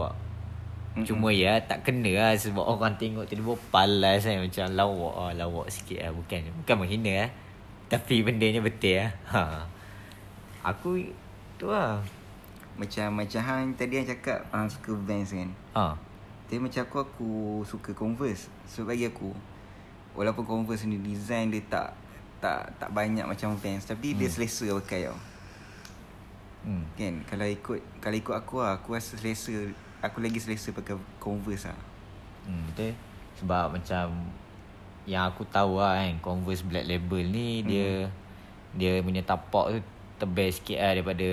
Mm-mm. 0.96 1.04
Cuma 1.04 1.28
ya 1.28 1.60
tak 1.60 1.84
kena 1.84 2.08
lah 2.16 2.32
Sebab 2.32 2.64
orang 2.64 2.96
tengok 2.96 3.28
tiba-tiba 3.28 3.52
palas 3.68 4.24
kan 4.24 4.40
Macam 4.40 4.64
lawak 4.72 5.14
lah 5.20 5.32
Lawak 5.44 5.68
sikit 5.68 6.00
lah. 6.00 6.12
Bukan 6.16 6.38
bukan 6.64 6.76
menghina 6.80 7.12
lah. 7.24 7.30
Tapi 7.92 8.24
bendanya 8.24 8.64
betul 8.64 9.04
lah. 9.04 9.10
Ha. 9.28 9.40
Aku 10.72 11.04
Tu 11.60 11.68
lah. 11.68 12.00
Macam 12.80 13.20
Macam 13.20 13.40
hang 13.44 13.76
tadi 13.76 14.00
yang 14.00 14.08
cakap 14.08 14.48
Hang 14.48 14.72
suka 14.72 14.96
Vans 14.96 15.28
kan. 15.28 15.52
Ha. 15.76 15.92
Tapi 16.48 16.58
macam 16.64 16.80
aku 16.88 16.96
Aku 17.04 17.30
suka 17.68 17.92
Converse. 17.92 18.48
Sebab 18.64 18.96
bagi 18.96 19.12
aku 19.12 19.36
Walaupun 20.16 20.42
Converse 20.42 20.84
ni 20.84 20.96
Design 20.96 21.48
dia 21.48 21.60
tak 21.62 21.88
Tak 22.36 22.60
tak 22.76 22.90
banyak 22.90 23.22
macam 23.22 23.52
Vans 23.54 23.84
Tapi 23.84 24.10
hmm. 24.10 24.18
dia 24.18 24.28
selesa 24.28 24.66
pakai 24.74 25.06
tau 25.06 25.18
hmm. 26.64 26.84
Kan 26.94 27.14
Kalau 27.26 27.46
ikut 27.46 27.78
Kalau 27.98 28.16
ikut 28.16 28.34
aku 28.34 28.54
lah 28.58 28.76
Aku 28.76 28.92
rasa 28.92 29.14
selesa 29.14 29.52
Aku 30.00 30.18
lagi 30.18 30.36
selesa 30.36 30.70
pakai 30.70 30.96
Converse 31.16 31.68
lah 31.68 31.80
Hmm, 32.46 32.62
betul. 32.64 32.94
Sebab 33.36 33.74
macam 33.74 34.06
yang 35.02 35.26
aku 35.26 35.42
tahu 35.44 35.76
lah 35.76 35.98
kan 35.98 36.14
Converse 36.20 36.62
Black 36.62 36.86
Label 36.86 37.26
ni 37.26 37.58
Hmm. 37.58 37.66
dia 37.66 37.90
dia 38.70 38.92
punya 39.00 39.18
tapak 39.20 39.64
tu 39.68 39.78
tebal 40.16 40.48
sikit 40.48 40.78
lah 40.78 40.94
daripada 40.94 41.26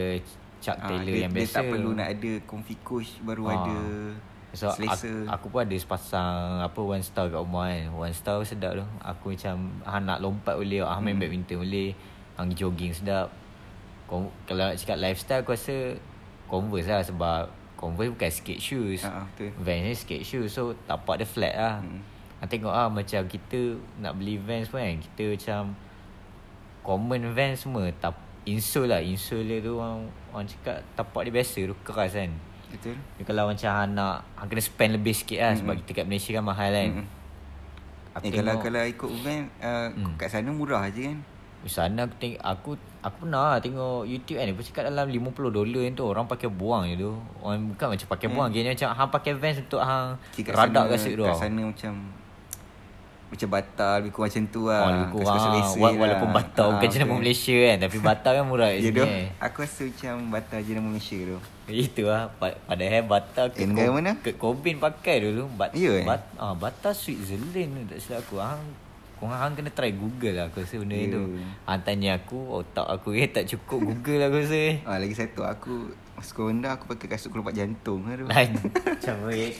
Chuck 0.58 0.74
Ah, 0.76 0.90
Taylor 0.90 1.06
dia, 1.06 1.22
yang 1.22 1.32
dia 1.32 1.46
biasa. 1.46 1.54
tak 1.54 1.64
perlu 1.70 1.92
nak 1.94 2.10
ada 2.10 2.32
Comfy 2.44 2.76
Coach 2.82 3.22
Baru 3.22 3.46
Ah. 3.46 3.54
ada 3.56 3.78
So 4.54 4.70
Selesa 4.70 5.10
aku, 5.10 5.10
aku 5.34 5.46
pun 5.50 5.60
ada 5.66 5.74
sepasang 5.74 6.62
apa 6.62 6.78
one 6.78 7.02
star 7.02 7.26
kat 7.26 7.42
rumah 7.42 7.74
kan. 7.74 7.90
One 7.90 8.14
star 8.14 8.38
sedap 8.46 8.78
tu. 8.78 8.86
Aku 9.02 9.34
macam 9.34 9.82
hang 9.82 10.06
nak 10.06 10.22
lompat 10.22 10.54
boleh, 10.54 10.86
hang 10.86 11.02
main 11.02 11.18
Hmm. 11.18 11.22
badminton 11.26 11.58
boleh, 11.66 11.90
hang 12.38 12.54
jogging 12.54 12.94
sedap. 12.94 13.34
Kom, 14.06 14.30
kalau 14.46 14.70
nak 14.70 14.78
cakap 14.78 15.02
lifestyle 15.02 15.42
aku 15.42 15.58
rasa 15.58 15.98
Converse 16.46 16.86
lah 16.86 17.02
sebab 17.02 17.50
Converse 17.74 18.14
bukan 18.14 18.30
skate 18.30 18.62
shoes. 18.62 19.02
Betul. 19.02 19.58
Vans 19.58 19.82
ni 19.90 19.94
skate 19.98 20.22
shoes 20.22 20.54
so 20.54 20.78
tapak 20.86 21.18
dia 21.18 21.26
flat 21.26 21.56
lah. 21.58 21.76
Hmm. 21.82 22.06
Hang 22.38 22.50
tengok 22.54 22.70
ah 22.70 22.94
macam 22.94 23.26
kita 23.26 23.82
nak 23.98 24.14
beli 24.22 24.38
Vans 24.38 24.70
pun 24.70 24.86
kan, 24.86 25.02
kita 25.02 25.34
macam 25.34 25.62
common 26.86 27.34
Vans 27.34 27.58
semua 27.58 27.90
tap 27.98 28.22
insole 28.46 28.92
lah, 28.92 29.02
insole 29.02 29.50
dia 29.50 29.66
tu 29.66 29.82
orang 29.82 30.06
orang 30.30 30.46
cakap 30.46 30.84
tapak 30.94 31.26
dia 31.26 31.42
biasa 31.42 31.60
tu 31.66 31.76
keras 31.82 32.14
kan. 32.14 32.30
Betul 32.74 32.98
Tapi 32.98 33.24
kalau 33.24 33.44
macam 33.48 33.70
hang 33.70 33.92
nak 33.94 34.26
Hang 34.34 34.48
kena 34.48 34.60
spend 34.60 34.92
lebih 34.94 35.14
sikit 35.14 35.38
lah 35.38 35.52
mm 35.52 35.60
Sebab 35.62 35.74
kita 35.80 35.92
kat 35.94 36.06
Malaysia 36.06 36.32
kan 36.32 36.44
mahal 36.44 36.70
kan. 36.70 36.90
Aku 38.14 38.24
Eh 38.24 38.32
tengok 38.32 38.46
kalau 38.46 38.56
kalau 38.60 38.82
ikut 38.84 39.10
van 39.22 39.42
uh, 39.60 39.88
Hmm. 39.90 40.14
Kat 40.16 40.28
sana 40.28 40.50
murah 40.50 40.84
je 40.88 41.02
kan 41.04 41.18
Di 41.60 41.70
sana 41.70 42.00
aku 42.04 42.16
tengok 42.18 42.42
Aku 42.42 42.70
Aku 43.00 43.16
pernah 43.20 43.58
tengok 43.58 44.04
YouTube 44.04 44.38
kan 44.38 44.46
Dia 44.48 44.64
cakap 44.64 44.84
dalam 44.88 45.08
50 45.08 45.30
dolar 45.50 45.84
tu 45.92 46.04
Orang 46.04 46.26
pakai 46.26 46.48
buang 46.48 46.84
je 46.86 46.96
tu 46.96 47.12
Orang 47.40 47.70
bukan 47.70 47.88
macam 47.94 48.08
pakai 48.08 48.26
Hmm. 48.26 48.36
buang 48.36 48.50
Kira 48.50 48.70
macam 48.70 48.90
hang 48.92 49.10
pakai 49.12 49.32
Vans 49.34 49.58
untuk 49.60 49.82
hang 49.82 50.08
Okay, 50.32 50.44
Radak 50.48 50.86
kasut 50.90 51.14
tu 51.14 51.24
Kat 51.24 51.36
sana 51.36 51.62
macam 51.62 51.94
Macam 53.34 53.50
batal 53.50 53.94
Lebih 53.98 54.12
kurang 54.12 54.30
macam 54.30 54.44
tu 54.48 54.62
lah 54.64 54.80
Oh, 54.80 54.90
lebih 54.90 55.08
kurang 55.10 55.26
wa- 55.26 55.42
lah. 55.84 55.94
Walaupun 55.98 56.30
batal 56.32 56.68
Bukan 56.72 56.86
Ah, 56.86 56.92
jenama. 56.92 57.14
Malaysia 57.18 57.56
kan 57.58 57.78
Tapi 57.82 57.98
batal 58.00 58.32
kan 58.32 58.46
murah 58.46 58.70
kat 58.70 58.78
Ya 58.78 58.84
sini 58.86 59.00
kan 59.00 59.10
Aku 59.44 59.58
rasa 59.60 59.82
macam 59.84 60.14
batal 60.30 60.60
jenama 60.62 60.88
Malaysia 60.88 61.18
tu 61.18 61.38
Itu 61.68 62.04
lah 62.06 62.24
Pa- 62.32 62.60
Padahal 62.62 63.04
batal 63.04 63.46
Eh, 63.52 63.66
negara 63.66 63.90
mana? 63.90 64.12
Kurt 64.16 64.36
Cobain 64.36 64.78
pakai 64.78 65.16
dulu 65.24 65.50
bat, 65.52 65.74
Ya, 65.74 65.92
eh? 65.96 66.04
bat, 66.04 66.22
ah, 66.36 66.54
Batal 66.54 66.94
Switzerland 66.94 67.50
Tak 67.88 67.98
silap 67.98 68.22
aku 68.22 68.38
Hang 68.38 68.62
Korang 69.16 69.40
hang 69.40 69.54
kena 69.56 69.70
try 69.70 69.90
Google 69.90 70.36
lah 70.36 70.46
Aku 70.48 70.60
rasa 70.60 70.76
benda 70.76 70.94
Ya. 70.94 71.10
tu 71.10 71.24
Hang 71.64 71.82
tanya 71.82 72.10
aku 72.16 72.38
Otak 72.54 72.86
aku 72.86 73.14
eh 73.14 73.26
tak 73.26 73.48
cukup 73.48 73.82
Google 73.84 74.18
lah 74.18 74.28
aku 74.28 74.38
rasa 74.40 74.58
eh. 74.60 74.76
ah, 74.86 74.96
Lagi 74.96 75.16
satu 75.16 75.42
Aku 75.44 75.90
Sekolah 76.16 76.50
rendah 76.50 76.72
aku 76.74 76.88
pakai 76.88 77.08
kasut 77.10 77.30
kelopak 77.30 77.52
jantung 77.52 78.06
lah 78.06 78.16
tu 78.16 78.24
Macam 78.24 79.16
baik 79.28 79.54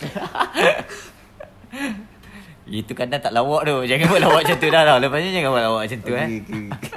Itu 2.64 2.96
kadang 2.96 3.20
tak 3.20 3.36
lawak 3.36 3.68
tu 3.68 3.76
Jangan 3.90 4.06
buat 4.08 4.22
lawak 4.24 4.40
macam 4.48 4.58
tu 4.58 4.68
dah 4.72 4.84
tau 4.88 4.98
Lepas 5.04 5.20
ni 5.20 5.36
jangan 5.36 5.50
buat 5.52 5.64
lawak 5.68 5.82
macam 5.88 6.00
tu 6.00 6.14
eh 6.16 6.28
okay, 6.28 6.40
okay. 6.44 6.68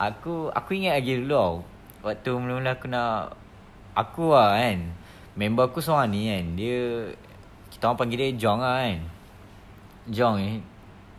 Aku 0.00 0.48
aku 0.56 0.80
ingat 0.80 0.96
lagi 0.96 1.20
dulu 1.20 1.36
tau. 1.36 1.54
Waktu 2.08 2.32
mula-mula 2.32 2.72
aku 2.72 2.88
nak 2.88 3.36
aku 3.92 4.32
lah 4.32 4.56
kan. 4.56 4.96
Member 5.36 5.68
aku 5.68 5.84
seorang 5.84 6.08
ni 6.08 6.32
kan. 6.32 6.44
Dia 6.56 7.12
kita 7.68 7.92
orang 7.92 8.00
panggil 8.00 8.16
dia 8.16 8.32
Jong 8.40 8.64
lah 8.64 8.80
kan. 8.80 8.98
Jong 10.08 10.34
ni 10.40 10.64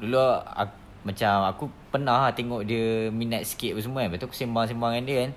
dulu 0.01 0.17
aku, 0.33 0.73
macam 1.05 1.33
aku 1.45 1.63
pernah 1.93 2.25
lah 2.25 2.33
tengok 2.33 2.65
dia 2.65 3.13
minat 3.13 3.45
skate 3.45 3.77
apa 3.77 3.85
semua 3.85 4.01
kan. 4.01 4.09
Lepas 4.09 4.17
tu 4.17 4.27
aku 4.33 4.37
sembang-sembang 4.41 4.91
dengan 4.97 5.05
dia 5.05 5.17
kan. 5.21 5.31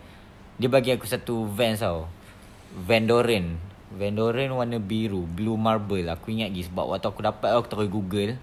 Dia 0.64 0.68
bagi 0.73 0.90
aku 0.96 1.04
satu 1.04 1.44
Vans 1.44 1.84
tau. 1.84 2.08
Van 2.73 3.04
Doren. 3.04 3.61
Van 3.94 4.14
warna 4.50 4.78
biru, 4.82 5.22
blue 5.24 5.54
marble. 5.54 6.10
Aku 6.10 6.34
ingat 6.34 6.50
lagi 6.50 6.66
sebab 6.66 6.90
waktu 6.90 7.06
aku 7.06 7.20
dapat 7.22 7.50
aku 7.54 7.66
terus 7.70 7.88
Google. 7.88 8.34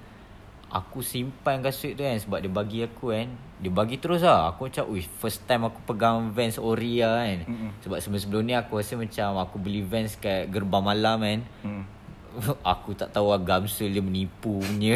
Aku 0.72 1.03
simpan 1.03 1.60
kasut 1.60 2.00
tu 2.00 2.08
kan 2.08 2.15
sebab 2.15 2.39
dia 2.39 2.48
bagi 2.48 2.79
aku 2.88 3.12
kan. 3.12 3.27
Dia 3.60 3.67
bagi 3.67 4.00
terus 4.00 4.24
lah. 4.24 4.55
Aku 4.55 4.72
macam, 4.72 4.88
uish, 4.88 5.12
first 5.20 5.43
time 5.43 5.67
aku 5.67 5.84
pegang 5.84 6.31
Vans 6.31 6.55
Ori 6.55 7.03
lah 7.03 7.27
kan. 7.27 7.43
Mm-mm. 7.43 7.70
Sebab 7.84 8.00
sebelum-sebelum 8.00 8.43
ni 8.48 8.55
aku 8.55 8.79
rasa 8.79 8.96
macam 8.96 9.36
aku 9.38 9.60
beli 9.60 9.84
Vans 9.84 10.15
kat 10.15 10.48
gerbang 10.48 10.79
malam 10.79 11.20
kan. 11.20 11.39
hmm. 11.67 11.84
aku 12.63 12.96
tak 12.96 13.12
tahu 13.12 13.36
lah 13.36 13.43
Gamsul 13.43 13.91
dia 13.91 14.00
menipu 14.00 14.63
punya. 14.63 14.96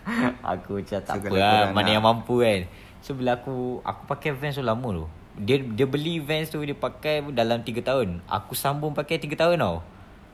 aku 0.42 0.82
macam 0.82 0.98
tak 0.98 1.14
So, 1.14 1.22
apa 1.22 1.34
lah. 1.38 1.62
Mana 1.70 1.86
nak- 1.86 1.94
yang 1.94 2.02
mampu 2.02 2.42
kan. 2.42 2.66
So 2.98 3.14
bila 3.14 3.38
aku 3.38 3.82
aku 3.82 4.02
pakai 4.06 4.34
Vans 4.34 4.58
tu 4.58 4.66
lama 4.66 4.88
tu. 4.90 5.06
Dia 5.38 5.62
dia 5.62 5.86
beli 5.86 6.18
Vans 6.18 6.50
tu 6.50 6.58
dia 6.58 6.74
pakai 6.74 7.22
dalam 7.30 7.62
3 7.62 7.78
tahun. 7.78 8.22
Aku 8.26 8.58
sambung 8.58 8.90
pakai 8.92 9.22
3 9.22 9.38
tahun 9.38 9.62
tau. 9.62 9.78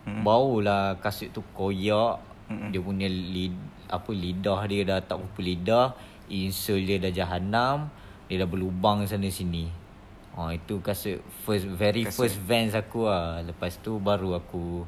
Hmm. 0.08 0.24
Barulah 0.24 0.96
kasut 1.04 1.28
tu 1.28 1.44
koyak. 1.52 2.24
Mm-mm. 2.48 2.72
Dia 2.72 2.80
punya 2.80 3.04
lid, 3.12 3.52
apa 3.92 4.08
lidah 4.08 4.64
dia 4.64 4.80
dah 4.88 4.98
tak 5.04 5.20
berapa 5.20 5.40
lidah. 5.44 5.86
Insole 6.32 6.88
dia 6.88 6.96
dah 6.96 7.12
jahanam. 7.12 7.92
Dia 8.24 8.40
dah 8.40 8.48
berlubang 8.48 9.04
sana 9.04 9.28
sini. 9.28 9.68
Ha, 10.32 10.56
itu 10.56 10.80
kasut 10.80 11.20
first 11.44 11.68
very 11.68 12.08
Kasut. 12.08 12.24
first 12.24 12.38
Vans 12.40 12.72
aku 12.72 13.04
lah. 13.04 13.44
Lepas 13.44 13.76
tu 13.84 14.00
baru 14.00 14.38
aku 14.38 14.86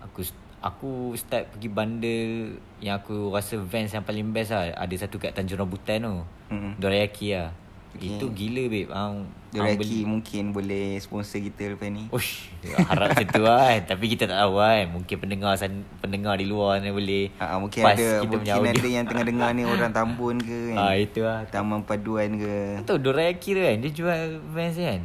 aku 0.00 0.20
aku 0.62 1.12
start 1.18 1.52
pergi 1.52 1.68
bundle 1.68 2.56
yang 2.78 2.96
aku 3.02 3.28
rasa 3.34 3.60
Vans 3.60 3.92
yang 3.92 4.06
paling 4.08 4.32
best 4.32 4.56
lah. 4.56 4.72
Ada 4.72 5.04
satu 5.04 5.20
kat 5.20 5.36
Tanjung 5.36 5.60
Rambutan 5.60 6.00
tu. 6.00 6.16
Mm-mm. 6.54 6.80
Dorayaki 6.80 7.36
lah. 7.36 7.52
Okay. 7.92 8.16
Itu 8.16 8.26
gila 8.28 8.62
babe. 8.66 8.88
Hang, 8.88 9.28
Doraki 9.52 10.00
mungkin 10.02 10.48
boleh 10.50 10.96
sponsor 10.96 11.38
kita 11.38 11.76
lepas 11.76 11.86
ni 11.86 12.08
Ush, 12.08 12.48
harap 12.88 13.12
macam 13.12 13.26
tu 13.26 13.42
lah 13.42 13.68
kan. 13.68 13.80
Tapi 13.86 14.04
kita 14.08 14.24
tak 14.24 14.38
tahu 14.38 14.56
kan. 14.56 14.84
Mungkin 14.88 15.16
pendengar 15.18 15.52
san, 15.54 15.72
pendengar 15.98 16.34
di 16.34 16.44
luar 16.44 16.80
ni 16.80 16.88
boleh 16.88 17.28
Ah, 17.36 17.60
mungkin 17.60 17.84
ada 17.84 18.24
kita 18.24 18.32
mungkin 18.32 18.72
ada 18.72 18.88
yang 18.88 19.04
tengah 19.04 19.24
dengar 19.24 19.48
ni 19.52 19.62
orang 19.62 19.92
Tambun 19.92 20.40
ke 20.40 20.72
kan. 20.72 20.96
itu 20.96 21.20
lah. 21.20 21.44
Taman 21.46 21.84
Paduan 21.84 22.32
ke. 22.34 22.80
Tahu 22.82 22.96
Dorayaki 22.98 23.52
tu 23.52 23.60
kan 23.60 23.76
Dia 23.76 23.90
jual 23.90 24.18
Vans 24.48 24.72
kan 24.74 25.00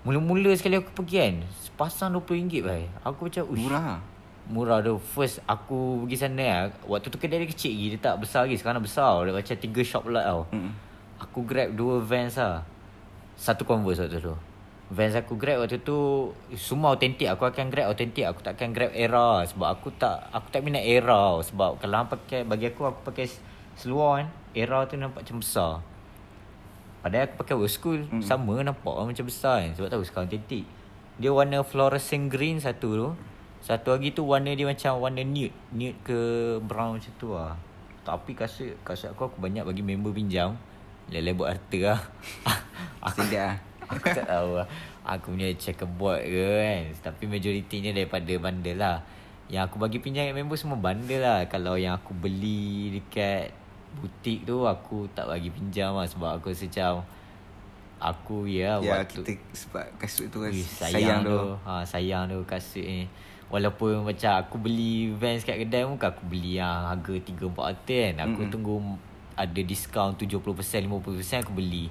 Mula-mula 0.00 0.52
sekali 0.52 0.76
aku 0.76 0.94
pergi 0.94 1.16
kan 1.18 1.34
Sepasang 1.58 2.14
RM20 2.14 2.60
bai. 2.60 2.86
Aku 3.02 3.26
macam 3.26 3.42
ush, 3.48 3.58
Murah. 3.58 3.98
Murah 4.44 4.78
tu 4.78 5.00
First 5.00 5.40
aku 5.42 6.04
pergi 6.04 6.16
sana 6.20 6.44
lah 6.44 6.62
Waktu 6.84 7.08
tu 7.08 7.16
kedai 7.16 7.40
dia 7.40 7.48
kecil 7.48 7.72
lagi 7.72 7.86
Dia 7.90 8.00
tak 8.04 8.20
besar 8.20 8.44
lagi 8.44 8.54
Sekarang 8.54 8.78
besar 8.78 9.24
Dia 9.24 9.32
macam 9.32 9.56
tiga 9.56 9.80
shop 9.80 10.04
lot 10.06 10.20
tau 10.22 10.42
Hmm. 10.52 10.70
Aku 11.22 11.46
grab 11.46 11.70
dua 11.74 12.02
Vans 12.02 12.34
lah. 12.34 12.66
Satu 13.34 13.62
Converse 13.66 14.02
waktu 14.02 14.18
tu. 14.18 14.34
Vans 14.92 15.16
aku 15.16 15.40
grab 15.40 15.64
waktu 15.64 15.80
tu 15.80 16.28
Semua 16.60 16.92
autentik 16.92 17.24
Aku 17.24 17.48
akan 17.48 17.72
grab 17.72 17.88
autentik 17.88 18.20
Aku 18.28 18.44
tak 18.44 18.60
akan 18.60 18.76
grab 18.76 18.92
era. 18.92 19.40
Sebab 19.48 19.64
aku 19.64 19.88
tak 19.96 20.28
Aku 20.28 20.52
tak 20.52 20.60
minat 20.60 20.84
era. 20.84 21.40
Sebab 21.40 21.80
kalau 21.80 22.04
hang 22.04 22.10
pakai 22.12 22.44
Bagi 22.44 22.68
aku 22.68 22.84
aku 22.84 23.00
pakai 23.08 23.24
seluar 23.80 24.22
kan 24.22 24.28
Era 24.52 24.84
tu 24.86 24.94
nampak 25.00 25.26
macam 25.26 25.40
besar. 25.40 25.82
Padahal 27.00 27.26
aku 27.26 27.34
pakai 27.42 27.54
old 27.56 27.72
school 27.72 28.00
Mm. 28.04 28.22
Sama 28.22 28.60
nampak 28.60 28.92
macam 28.92 29.24
besar 29.24 29.64
kan. 29.64 29.72
Sebab 29.72 29.88
tahu 29.88 30.04
sekarang 30.04 30.28
autentik 30.28 30.68
Dia 31.16 31.30
warna 31.32 31.64
fluorescent 31.64 32.28
green 32.28 32.60
satu 32.60 32.88
tu. 32.92 33.08
Satu 33.64 33.96
lagi 33.96 34.12
tu 34.12 34.28
warna 34.28 34.52
dia 34.52 34.68
macam 34.68 35.00
warna 35.00 35.24
nude. 35.24 35.56
Nude 35.72 35.96
ke 36.04 36.18
brown 36.60 37.00
macam 37.00 37.12
tu 37.16 37.32
lah. 37.32 37.56
Tapi 38.04 38.36
kasut 38.36 38.76
Kasut 38.84 39.16
aku 39.16 39.32
aku 39.32 39.40
banyak 39.40 39.64
bagi 39.64 39.80
member 39.80 40.12
pinjam 40.12 40.60
Lelai 41.12 41.36
buat 41.36 41.52
harta 41.52 41.78
lah 41.84 42.00
Standard 43.04 43.42
lah 43.52 43.56
Aku 43.84 44.00
tak 44.08 44.24
tahu 44.24 44.50
lah. 44.56 44.68
Aku 45.04 45.36
punya 45.36 45.52
checkerboard 45.60 46.24
ke 46.24 46.48
kan? 46.64 47.12
Tapi 47.12 47.28
majoritinya 47.28 47.92
daripada 47.92 48.32
bundle 48.40 48.80
lah. 48.80 48.96
Yang 49.52 49.62
aku 49.68 49.76
bagi 49.76 49.98
pinjam 50.00 50.24
kat 50.24 50.32
member 50.32 50.56
semua 50.56 50.80
bundle 50.80 51.20
lah. 51.20 51.44
Kalau 51.52 51.76
yang 51.76 52.00
aku 52.00 52.16
beli 52.16 52.96
dekat 52.96 53.52
butik 54.00 54.48
tu 54.48 54.64
Aku 54.64 55.04
tak 55.12 55.28
bagi 55.28 55.52
pinjam 55.52 55.92
lah. 55.92 56.08
Sebab 56.08 56.40
aku 56.40 56.56
rasa 56.56 56.64
macam 56.64 57.04
Aku 58.00 58.48
ya, 58.48 58.80
Ya 58.80 59.04
waktu 59.04 59.20
kita 59.20 59.32
Sebab 59.52 59.84
kasut 60.00 60.32
tu 60.32 60.40
kan 60.40 60.50
Ui, 60.50 60.64
Sayang, 60.64 61.20
tu. 61.28 61.40
ha, 61.68 61.84
Sayang 61.84 62.32
tu 62.32 62.40
kasut 62.48 62.82
ni. 62.84 63.04
Walaupun 63.52 64.00
macam 64.02 64.32
aku 64.40 64.56
beli 64.56 65.12
Vans 65.12 65.44
kat 65.44 65.60
kedai 65.60 65.84
pun 65.84 66.00
Aku 66.00 66.24
beli 66.24 66.56
yang 66.56 66.88
harga 66.88 67.12
3-4 67.20 67.52
kan. 67.84 68.12
Aku 68.24 68.48
Mm-mm. 68.48 68.50
tunggu 68.50 68.74
ada 69.34 69.60
diskaun 69.60 70.14
70% 70.14 70.38
50% 70.80 70.90
aku 71.40 71.52
beli. 71.52 71.90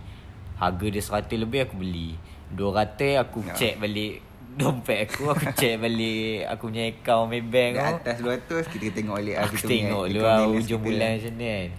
Harga 0.55 0.85
dia 0.85 1.01
100 1.01 1.27
lebih 1.37 1.59
aku 1.63 1.75
beli. 1.77 2.15
200 2.51 3.17
aku 3.17 3.41
Ya. 3.43 3.53
check 3.53 3.75
balik 3.77 4.21
Dompet 4.53 5.09
aku 5.09 5.25
Aku 5.27 5.49
check 5.57 5.81
balik 5.81 6.45
Aku 6.45 6.69
punya 6.69 6.85
account 6.85 7.25
Maybank 7.25 7.73
Di 7.73 7.81
tu 7.81 7.97
atas 7.97 8.17
200 8.21 8.69
Kita 8.69 8.87
tengok 8.93 9.15
balik 9.17 9.35
Aku 9.39 9.49
kita 9.49 9.65
punya 9.65 9.73
tengok 9.73 10.03
dulu 10.05 10.21
lah 10.21 10.37
Hujung 10.45 10.81
bulan 10.83 11.09
macam 11.17 11.33
ni 11.33 11.47
kan. 11.49 11.69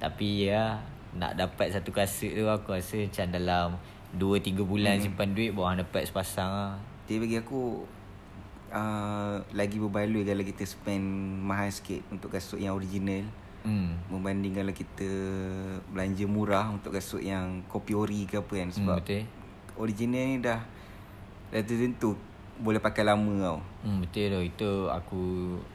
Tapi 0.00 0.28
ya 0.44 0.64
Nak 1.14 1.32
dapat 1.38 1.66
satu 1.70 1.94
kasut 1.94 2.34
tu 2.34 2.44
Aku 2.44 2.74
rasa 2.74 2.98
macam 2.98 3.26
dalam 3.30 3.68
2-3 4.10 4.26
bulan 4.60 4.94
Hmm. 4.98 5.04
simpan 5.06 5.30
duit 5.30 5.54
Baru 5.54 5.70
hang 5.70 5.78
dapat 5.78 6.02
sepasang 6.02 6.50
lah. 6.50 6.74
Tapi 7.06 7.16
bagi 7.20 7.36
aku 7.38 7.86
uh, 8.68 9.38
Lagi 9.52 9.78
berbaloi 9.78 10.26
Kalau 10.26 10.42
kita 10.42 10.66
spend 10.66 11.06
Mahal 11.40 11.70
sikit 11.70 12.02
Untuk 12.10 12.34
kasut 12.34 12.58
yang 12.58 12.74
original 12.74 13.22
Hmm 13.64 13.96
Membanding 14.06 14.54
kalau 14.54 14.70
kita 14.70 15.08
Belanja 15.88 16.24
murah 16.24 16.68
Untuk 16.68 16.92
kasut 16.92 17.20
yang 17.20 17.64
Kopi 17.66 17.96
ori 17.96 18.28
ke 18.28 18.38
apa 18.38 18.52
kan 18.54 18.68
Sebab 18.68 19.00
hmm, 19.00 19.04
Betul 19.08 19.22
Original 19.74 20.24
ni 20.28 20.36
dah 20.38 20.60
Dah 21.48 21.62
tertentu 21.64 22.12
Boleh 22.54 22.78
pakai 22.78 23.02
lama 23.02 23.32
tau 23.40 23.58
Hmm, 23.84 24.00
betul 24.00 24.30
tu. 24.30 24.40
Itu 24.40 24.70
aku 24.88 25.22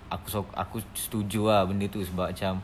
aku 0.09 0.27
aku 0.49 0.77
setuju 0.93 1.45
lah 1.45 1.61
benda 1.61 1.85
tu 1.85 2.01
sebab 2.01 2.33
macam 2.33 2.57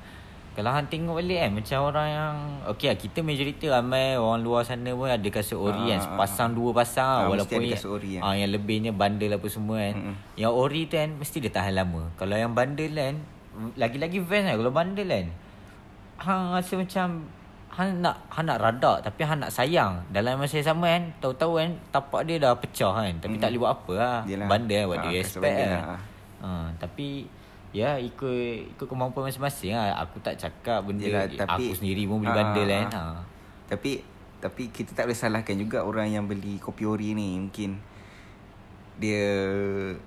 kalau 0.55 0.71
hang 0.71 0.87
tengok 0.87 1.19
balik 1.19 1.37
kan 1.37 1.51
macam 1.51 1.79
orang 1.83 2.07
yang 2.09 2.35
okey 2.71 2.87
lah 2.87 2.95
kita 2.95 3.19
majoriti 3.19 3.67
ramai 3.67 4.15
orang 4.15 4.39
luar 4.39 4.63
sana 4.63 4.87
pun 4.89 5.05
ada 5.05 5.27
kasut 5.27 5.59
ori 5.59 5.91
kan 5.91 5.99
Ah, 5.99 6.03
sepasang 6.07 6.55
dua 6.55 6.71
pasang 6.71 7.03
ah, 7.03 7.11
lah. 7.11 7.19
mesti 7.19 7.31
walaupun 7.35 7.57
ada 7.59 7.67
yang, 7.67 7.75
kasut 7.75 7.91
ori 7.91 8.09
kan. 8.15 8.21
ah, 8.23 8.33
yang 8.33 8.49
lebihnya 8.55 8.91
bandel 8.95 9.31
apa 9.35 9.47
semua 9.51 9.77
kan. 9.83 9.95
Mm-mm. 9.99 10.15
Yang 10.39 10.53
ori 10.55 10.81
tu 10.87 10.95
kan 10.95 11.09
mesti 11.13 11.37
dia 11.37 11.51
tahan 11.51 11.73
lama. 11.75 12.01
Kalau 12.15 12.35
yang 12.39 12.55
bandel 12.55 12.91
kan 12.95 13.15
lagi-lagi 13.75 14.19
Vans 14.19 14.45
kan 14.45 14.55
kalau 14.55 14.69
bandel 14.69 15.07
kan 15.07 15.27
hang 16.17 16.43
rasa 16.51 16.73
macam 16.75 17.07
hang 17.69 17.99
nak 17.99 18.15
hang 18.29 18.45
nak 18.45 18.57
radak 18.57 18.97
tapi 19.01 19.21
hang 19.21 19.37
nak 19.37 19.49
sayang 19.49 19.99
dalam 20.09 20.37
masa 20.37 20.55
yang 20.55 20.69
sama 20.69 20.87
kan 20.89 21.03
tahu-tahu 21.19 21.59
kan 21.59 21.69
tapak 21.89 22.21
dia 22.23 22.35
dah 22.37 22.53
pecah 22.53 22.93
kan 22.93 23.13
tapi 23.17 23.35
tak 23.35 23.51
boleh 23.51 23.59
buat 23.61 23.71
apa 23.73 23.93
lah 23.93 24.17
Yelah. 24.25 24.47
bandel 24.47 24.77
kan 24.77 24.87
buat 24.87 24.97
Ah, 24.97 25.03
dia 25.03 25.11
kasut 25.13 25.23
respect 25.41 25.55
lah. 25.57 25.69
lah. 25.83 25.99
Ha, 26.37 26.49
tapi 26.77 27.07
ya 27.71 27.89
ikut 27.97 28.39
ikut 28.71 28.85
kemampuan 28.85 29.27
masing-masing 29.27 29.73
lah. 29.73 29.99
Aku 29.99 30.19
tak 30.19 30.37
cakap 30.37 30.79
benda 30.81 31.03
Yelah, 31.03 31.27
tapi- 31.27 31.67
aku 31.67 31.75
sendiri 31.75 32.03
pun 32.05 32.19
beli 32.19 32.31
Ah, 32.31 32.37
bandel 32.37 32.67
kan. 32.69 32.87
ah. 32.87 32.95
Ha. 32.95 33.19
Tapi 33.67 33.91
Tapi 34.35 34.69
kita 34.69 34.93
tak 34.93 35.09
boleh 35.09 35.17
salahkan 35.17 35.57
juga 35.57 35.81
Orang 35.81 36.05
yang 36.05 36.23
beli 36.23 36.61
kopi 36.61 36.85
ori 36.85 37.11
ni 37.11 37.33
Mungkin 37.35 37.81
Dia 38.95 39.25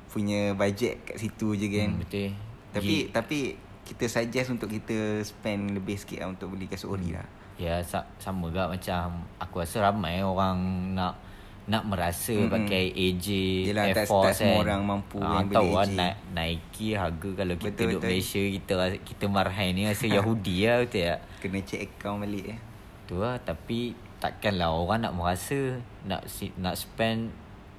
Punya 0.07 0.55
budget 0.55 1.03
kat 1.03 1.18
situ 1.18 1.53
je 1.53 1.66
kan 1.66 1.90
Hmm, 1.90 2.01
betul. 2.01 2.31
Tapi 2.79 2.88
Gi- 2.88 3.09
Tapi 3.09 3.38
Kita 3.85 4.05
suggest 4.07 4.49
untuk 4.49 4.69
kita 4.69 4.97
Spend 5.21 5.73
lebih 5.73 5.95
sikit 5.95 6.19
lah 6.21 6.29
Untuk 6.29 6.51
beli 6.51 6.67
kasut 6.67 6.91
ori 6.91 7.11
lah 7.11 7.27
ya 7.55 7.83
sa- 7.83 8.07
sama 8.17 8.47
juga 8.47 8.67
macam 8.67 9.11
aku 9.35 9.59
rasa 9.59 9.83
ramai 9.83 10.23
orang 10.23 10.55
nak 10.95 11.19
nak 11.67 11.83
merasa 11.85 12.31
Mm-mm. 12.31 12.49
pakai 12.49 12.88
AJ 12.88 13.27
Yelah, 13.67 13.85
Air 13.85 13.95
tak- 13.95 14.07
Force 14.07 14.25
tak 14.25 14.35
semua 14.38 14.55
kan. 14.55 14.62
orang 14.62 14.81
mampu 14.87 15.19
Ah, 15.19 15.27
yang 15.35 15.47
tahu 15.51 15.67
beli 15.67 15.75
lah 15.75 15.85
AJ. 15.85 15.93
Na- 15.93 16.19
Nike 16.38 16.88
harga 16.95 17.29
kalau 17.35 17.55
kita 17.57 17.67
Betul, 17.69 17.83
duduk 17.85 17.99
betul. 17.99 18.09
Malaysia 18.09 18.43
kita 18.49 18.73
kita 19.03 19.25
marhai 19.27 19.69
ni 19.73 19.83
rasa 19.85 20.07
Yahudi 20.17 20.57
lah 20.62 20.77
betul 20.81 21.03
tak? 21.05 21.19
Kena 21.41 21.59
check 21.61 21.81
account 21.85 22.19
balik 22.21 22.45
eh 22.49 22.59
Tu 23.05 23.14
lah 23.17 23.37
Tapi 23.37 23.79
Takkanlah 24.17 24.71
orang 24.71 24.99
nak 25.01 25.12
merasa 25.12 25.59
Nak 26.05 26.21
nak 26.57 26.75
spend 26.75 27.35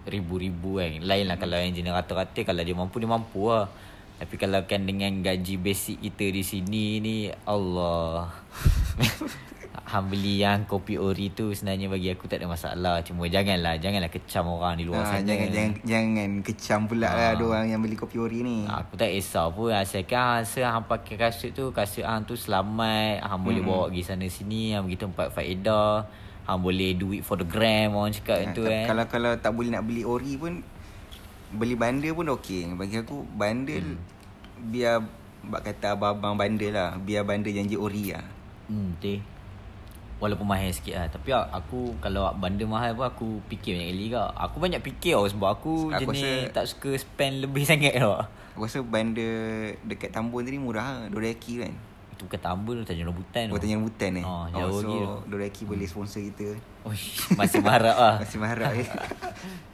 Ribu-ribu 0.06 0.76
kan 0.76 0.92
Lain 1.02 1.24
lah 1.24 1.36
kalau 1.36 1.56
yang 1.56 1.72
jenis 1.72 1.90
rata-rata 1.90 2.40
Kalau 2.42 2.60
dia 2.60 2.74
mampu 2.74 2.98
Dia 2.98 3.08
mampu 3.08 3.48
lah 3.48 3.68
Tapi 4.20 4.36
kalau 4.36 4.60
kan 4.64 4.84
dengan 4.84 5.16
gaji 5.20 5.56
basic 5.56 5.98
kita 6.02 6.28
di 6.28 6.44
sini 6.44 6.86
ni 7.00 7.16
Allah. 7.44 8.28
Hang 9.90 10.06
beli 10.06 10.38
yang 10.38 10.70
kopi 10.70 11.02
ori 11.02 11.34
tu 11.34 11.50
Sebenarnya 11.50 11.90
bagi 11.90 12.14
aku 12.14 12.30
tak 12.30 12.38
ada 12.38 12.48
masalah. 12.48 13.02
Cuma 13.02 13.26
janganlah 13.26 13.80
Janganlah 13.80 14.06
kecam 14.08 14.46
orang 14.46 14.78
di 14.78 14.86
luar 14.86 15.02
ha, 15.02 15.18
sana. 15.18 15.26
jangan, 15.26 15.50
jangan 15.50 15.72
jangan 15.82 16.30
kecam 16.44 16.80
pula 16.86 17.08
lah 17.08 17.10
Ah. 17.10 17.30
Ada 17.34 17.44
orang 17.44 17.66
yang 17.70 17.82
beli 17.82 17.96
kopi 17.96 18.22
ori 18.22 18.46
ni. 18.46 18.70
Aku 18.70 18.94
tak 18.94 19.10
kisah 19.10 19.50
pun. 19.50 19.74
Asalkan 19.74 20.46
rasa 20.46 20.62
hang 20.68 20.86
pakai 20.86 21.16
kasut 21.18 21.52
tu 21.52 21.72
Kasut 21.72 22.06
hang 22.06 22.22
tu 22.22 22.36
selamat. 22.36 23.24
Hang 23.24 23.42
boleh 23.42 23.64
Mm-mm. 23.64 23.72
bawa 23.72 23.90
pergi 23.90 24.04
sana 24.04 24.28
sini 24.28 24.76
Hang 24.76 24.86
pergi 24.86 25.00
tempat 25.00 25.28
faedah. 25.32 26.06
Hang 26.46 26.60
boleh 26.60 26.94
do 26.94 27.10
it 27.10 27.24
for 27.24 27.34
the 27.34 27.46
gram 27.46 27.94
Orang 27.94 28.12
cakap 28.12 28.42
Ha, 28.44 28.54
tu 28.54 28.62
kan 28.64 28.86
Kalau 28.86 29.06
kalau 29.08 29.32
tak 29.38 29.54
boleh 29.54 29.70
nak 29.70 29.86
beli 29.86 30.02
ori 30.02 30.34
pun 30.36 30.62
Beli 31.52 31.74
bandel 31.74 32.14
pun 32.14 32.30
okey. 32.32 32.70
Bagi 32.74 33.00
aku 33.00 33.26
bandel 33.32 33.82
Hmm. 33.84 34.00
Biar 34.66 35.02
Bak 35.40 35.64
kata 35.64 35.96
abang-abang 35.96 36.36
bandel 36.36 36.76
lah. 36.76 36.94
Biar 36.96 37.24
bandel 37.24 37.54
janji 37.54 37.74
ori 37.74 38.12
lah. 38.12 38.28
Hmm 38.68 38.92
betul. 38.94 39.24
Walaupun 40.20 40.46
mahal 40.46 40.68
sikit 40.70 41.00
lah. 41.00 41.08
Tapi 41.08 41.32
aku 41.32 41.96
Kalau 41.98 42.28
benda 42.36 42.66
mahal 42.66 42.92
pun 42.92 43.08
Aku 43.08 43.28
fikir 43.48 43.74
banyak 43.74 43.88
kali 43.90 44.04
juga. 44.12 44.36
Aku 44.36 44.60
banyak 44.60 44.84
fikir 44.84 45.16
tau 45.16 45.26
Sebab 45.26 45.50
aku, 45.50 45.74
Aku 45.90 46.12
jenis 46.12 46.20
rasa- 46.20 46.52
Tak 46.52 46.66
suka 46.68 46.90
spend 46.94 47.40
lebih 47.40 47.64
sangat 47.70 47.96
tau. 47.96 48.20
Aku 48.52 48.62
rasa 48.62 48.84
bandel 48.84 49.80
Dekat 49.82 50.12
Tambun 50.12 50.44
tadi 50.44 50.60
murah 50.60 50.84
lah. 50.84 51.08
Doreki 51.08 51.64
kan? 51.64 51.72
Itu 52.12 52.28
bukan 52.28 52.42
tambun 52.44 52.74
tu 52.76 52.84
Tanjung 52.84 53.08
Rambutan 53.08 53.48
tu 53.48 53.56
Oh 53.56 53.58
Tanjung 53.58 53.80
Rambutan 53.80 54.12
eh? 54.14 54.26
Oh, 54.28 54.44
jauh 54.52 54.70
so 54.70 54.84
lagi 54.84 54.98
tu. 55.00 55.10
Doreki 55.32 55.62
boleh 55.64 55.88
sponsor 55.88 56.20
kita. 56.20 56.52
Uish, 56.84 57.32
Masih 57.32 57.64
marah 57.64 57.96
lah. 57.96 58.16
Masih 58.22 58.38
marah 58.38 58.70
eh 58.76 58.84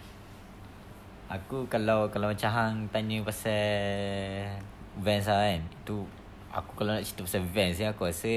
Aku 1.26 1.66
kalau 1.66 2.06
kalau 2.14 2.30
macam 2.30 2.52
hang 2.54 2.76
tanya 2.94 3.18
pasal 3.26 4.46
Vans 5.02 5.26
lah 5.26 5.42
kan 5.50 5.62
Itu 5.66 6.06
Aku 6.54 6.78
kalau 6.78 6.94
nak 6.94 7.02
cerita 7.02 7.26
pasal 7.26 7.44
Vans 7.50 7.76
ni 7.82 7.86
Aku 7.90 8.06
rasa 8.06 8.34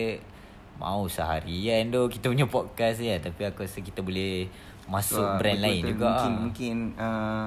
Mau 0.80 1.04
seharian 1.04 1.92
tu 1.92 2.08
Kita 2.08 2.32
punya 2.32 2.48
podcast 2.48 3.04
ni 3.04 3.12
lah 3.12 3.20
Tapi 3.20 3.44
aku 3.44 3.68
rasa 3.68 3.84
kita 3.84 4.00
boleh 4.00 4.48
Masuk 4.88 5.20
Wah, 5.20 5.36
brand 5.36 5.60
lain 5.60 5.84
juga. 5.84 6.08
Mungkin 6.08 6.32
lah. 6.32 6.40
Mungkin 6.40 6.76
uh, 6.96 7.46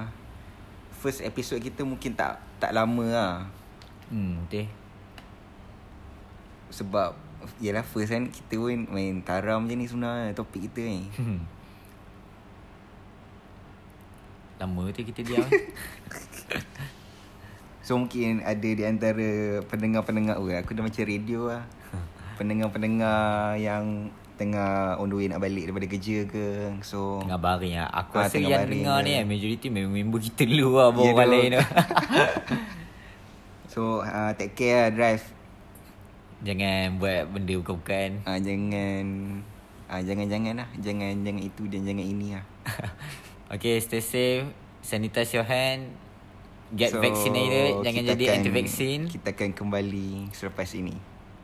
First 0.93 1.25
episode 1.25 1.65
kita 1.65 1.82
mungkin 1.82 2.13
tak 2.13 2.38
Tak 2.62 2.77
lama 2.77 3.06
lah. 3.10 3.34
Hmm 4.13 4.45
betul. 4.45 4.69
Sebab 6.69 7.17
Yelah 7.58 7.82
first 7.82 8.13
kan 8.13 8.30
Kita 8.30 8.62
pun 8.62 8.86
main 8.93 9.25
taram 9.25 9.65
je 9.65 9.73
ni 9.73 9.89
sebenarnya 9.89 10.38
Topik 10.38 10.69
kita 10.69 10.86
ni 10.86 11.10
Lama 14.62 14.93
tu 14.93 15.02
kita 15.02 15.26
diam. 15.26 15.50
So 17.82 17.97
mungkin 17.97 18.45
ada 18.45 18.62
di 18.62 18.86
antara 18.86 19.58
pendengar-pendengar 19.65 20.38
oh, 20.38 20.45
Aku 20.54 20.78
dah 20.78 20.86
macam 20.86 21.02
radio 21.02 21.50
lah. 21.50 21.65
Pendengar-pendengar 22.39 23.58
yang 23.58 24.13
tengah 24.38 24.97
on 24.97 25.10
the 25.10 25.17
way 25.17 25.26
nak 25.26 25.41
balik 25.41 25.65
daripada 25.65 25.89
kerja 25.89 26.30
ke 26.30 26.45
So. 26.86 27.26
Tengah 27.26 27.41
baring 27.41 27.82
lah. 27.82 27.89
Aku 27.89 28.21
Ah, 28.21 28.30
rasa 28.30 28.38
yang 28.38 28.69
dengar 28.69 29.02
ni 29.02 29.17
kan 29.17 29.26
Majority 29.26 29.67
memang 29.74 29.91
member 29.91 30.21
kita 30.21 30.45
dulu 30.45 30.78
lah 30.78 30.88
Bawa 30.93 31.04
Ya, 31.04 31.12
orang 31.12 31.30
lain 31.30 31.50
tu. 31.58 31.62
So 33.74 34.06
uh, 34.06 34.32
take 34.38 34.54
care 34.54 34.78
lah 34.78 34.89
drive. 34.93 35.26
Jangan 36.45 37.02
buat 37.02 37.34
benda 37.34 37.54
bukan-bukan. 37.65 38.10
Uh, 38.30 38.38
Jangan 38.38 39.04
uh, 39.89 40.02
Jangan-jangan 40.06 40.54
lah. 40.54 40.69
Jangan 40.78 41.12
jangan 41.26 41.41
itu 41.41 41.63
dan 41.65 41.82
jangan 41.82 42.06
ini 42.06 42.38
lah 42.38 42.45
Okay 43.51 43.83
stay 43.83 43.99
safe. 43.99 44.47
Sanitize 44.79 45.35
your 45.35 45.43
hand. 45.43 45.91
Get 46.71 46.95
vaccinated. 46.95 47.83
Jangan 47.83 48.03
jadi 48.15 48.23
akan- 48.31 48.37
anti-vaksin 48.39 48.99
Kita 49.11 49.35
akan 49.35 49.51
kembali 49.51 50.31
selepas 50.31 50.71
ini. 50.71 50.95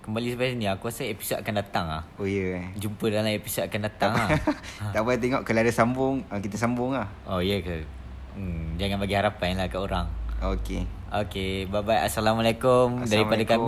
Kembali 0.08 0.32
sampai 0.32 0.56
sini 0.56 0.72
Aku 0.72 0.88
rasa 0.88 1.04
episod 1.04 1.36
akan 1.36 1.54
datang 1.60 1.84
lah 1.92 2.00
Oh 2.16 2.24
ya 2.24 2.56
yeah. 2.56 2.64
Jumpa 2.80 3.12
dalam 3.12 3.28
episod 3.28 3.68
akan 3.68 3.92
datang 3.92 4.16
lah 4.16 4.40
Tak 4.96 5.04
apa 5.04 5.20
tengok 5.20 5.44
kalau 5.44 5.60
ada 5.60 5.74
sambung 5.76 6.24
ah, 6.32 6.40
Kita 6.40 6.56
sambung 6.56 6.96
lah 6.96 7.12
Oh 7.28 7.44
ya 7.44 7.60
yeah 7.60 7.60
ke? 7.60 7.84
Hmm, 8.40 8.80
Jangan 8.80 9.04
bagi 9.04 9.20
harapan 9.20 9.60
lah 9.60 9.68
kat 9.68 9.84
orang. 9.84 10.08
Okay 10.40 10.88
Okay 11.08 11.68
bye 11.68 11.84
bye 11.84 12.04
Assalamualaikum. 12.04 13.04
Daripada 13.04 13.44
kami 13.44 13.64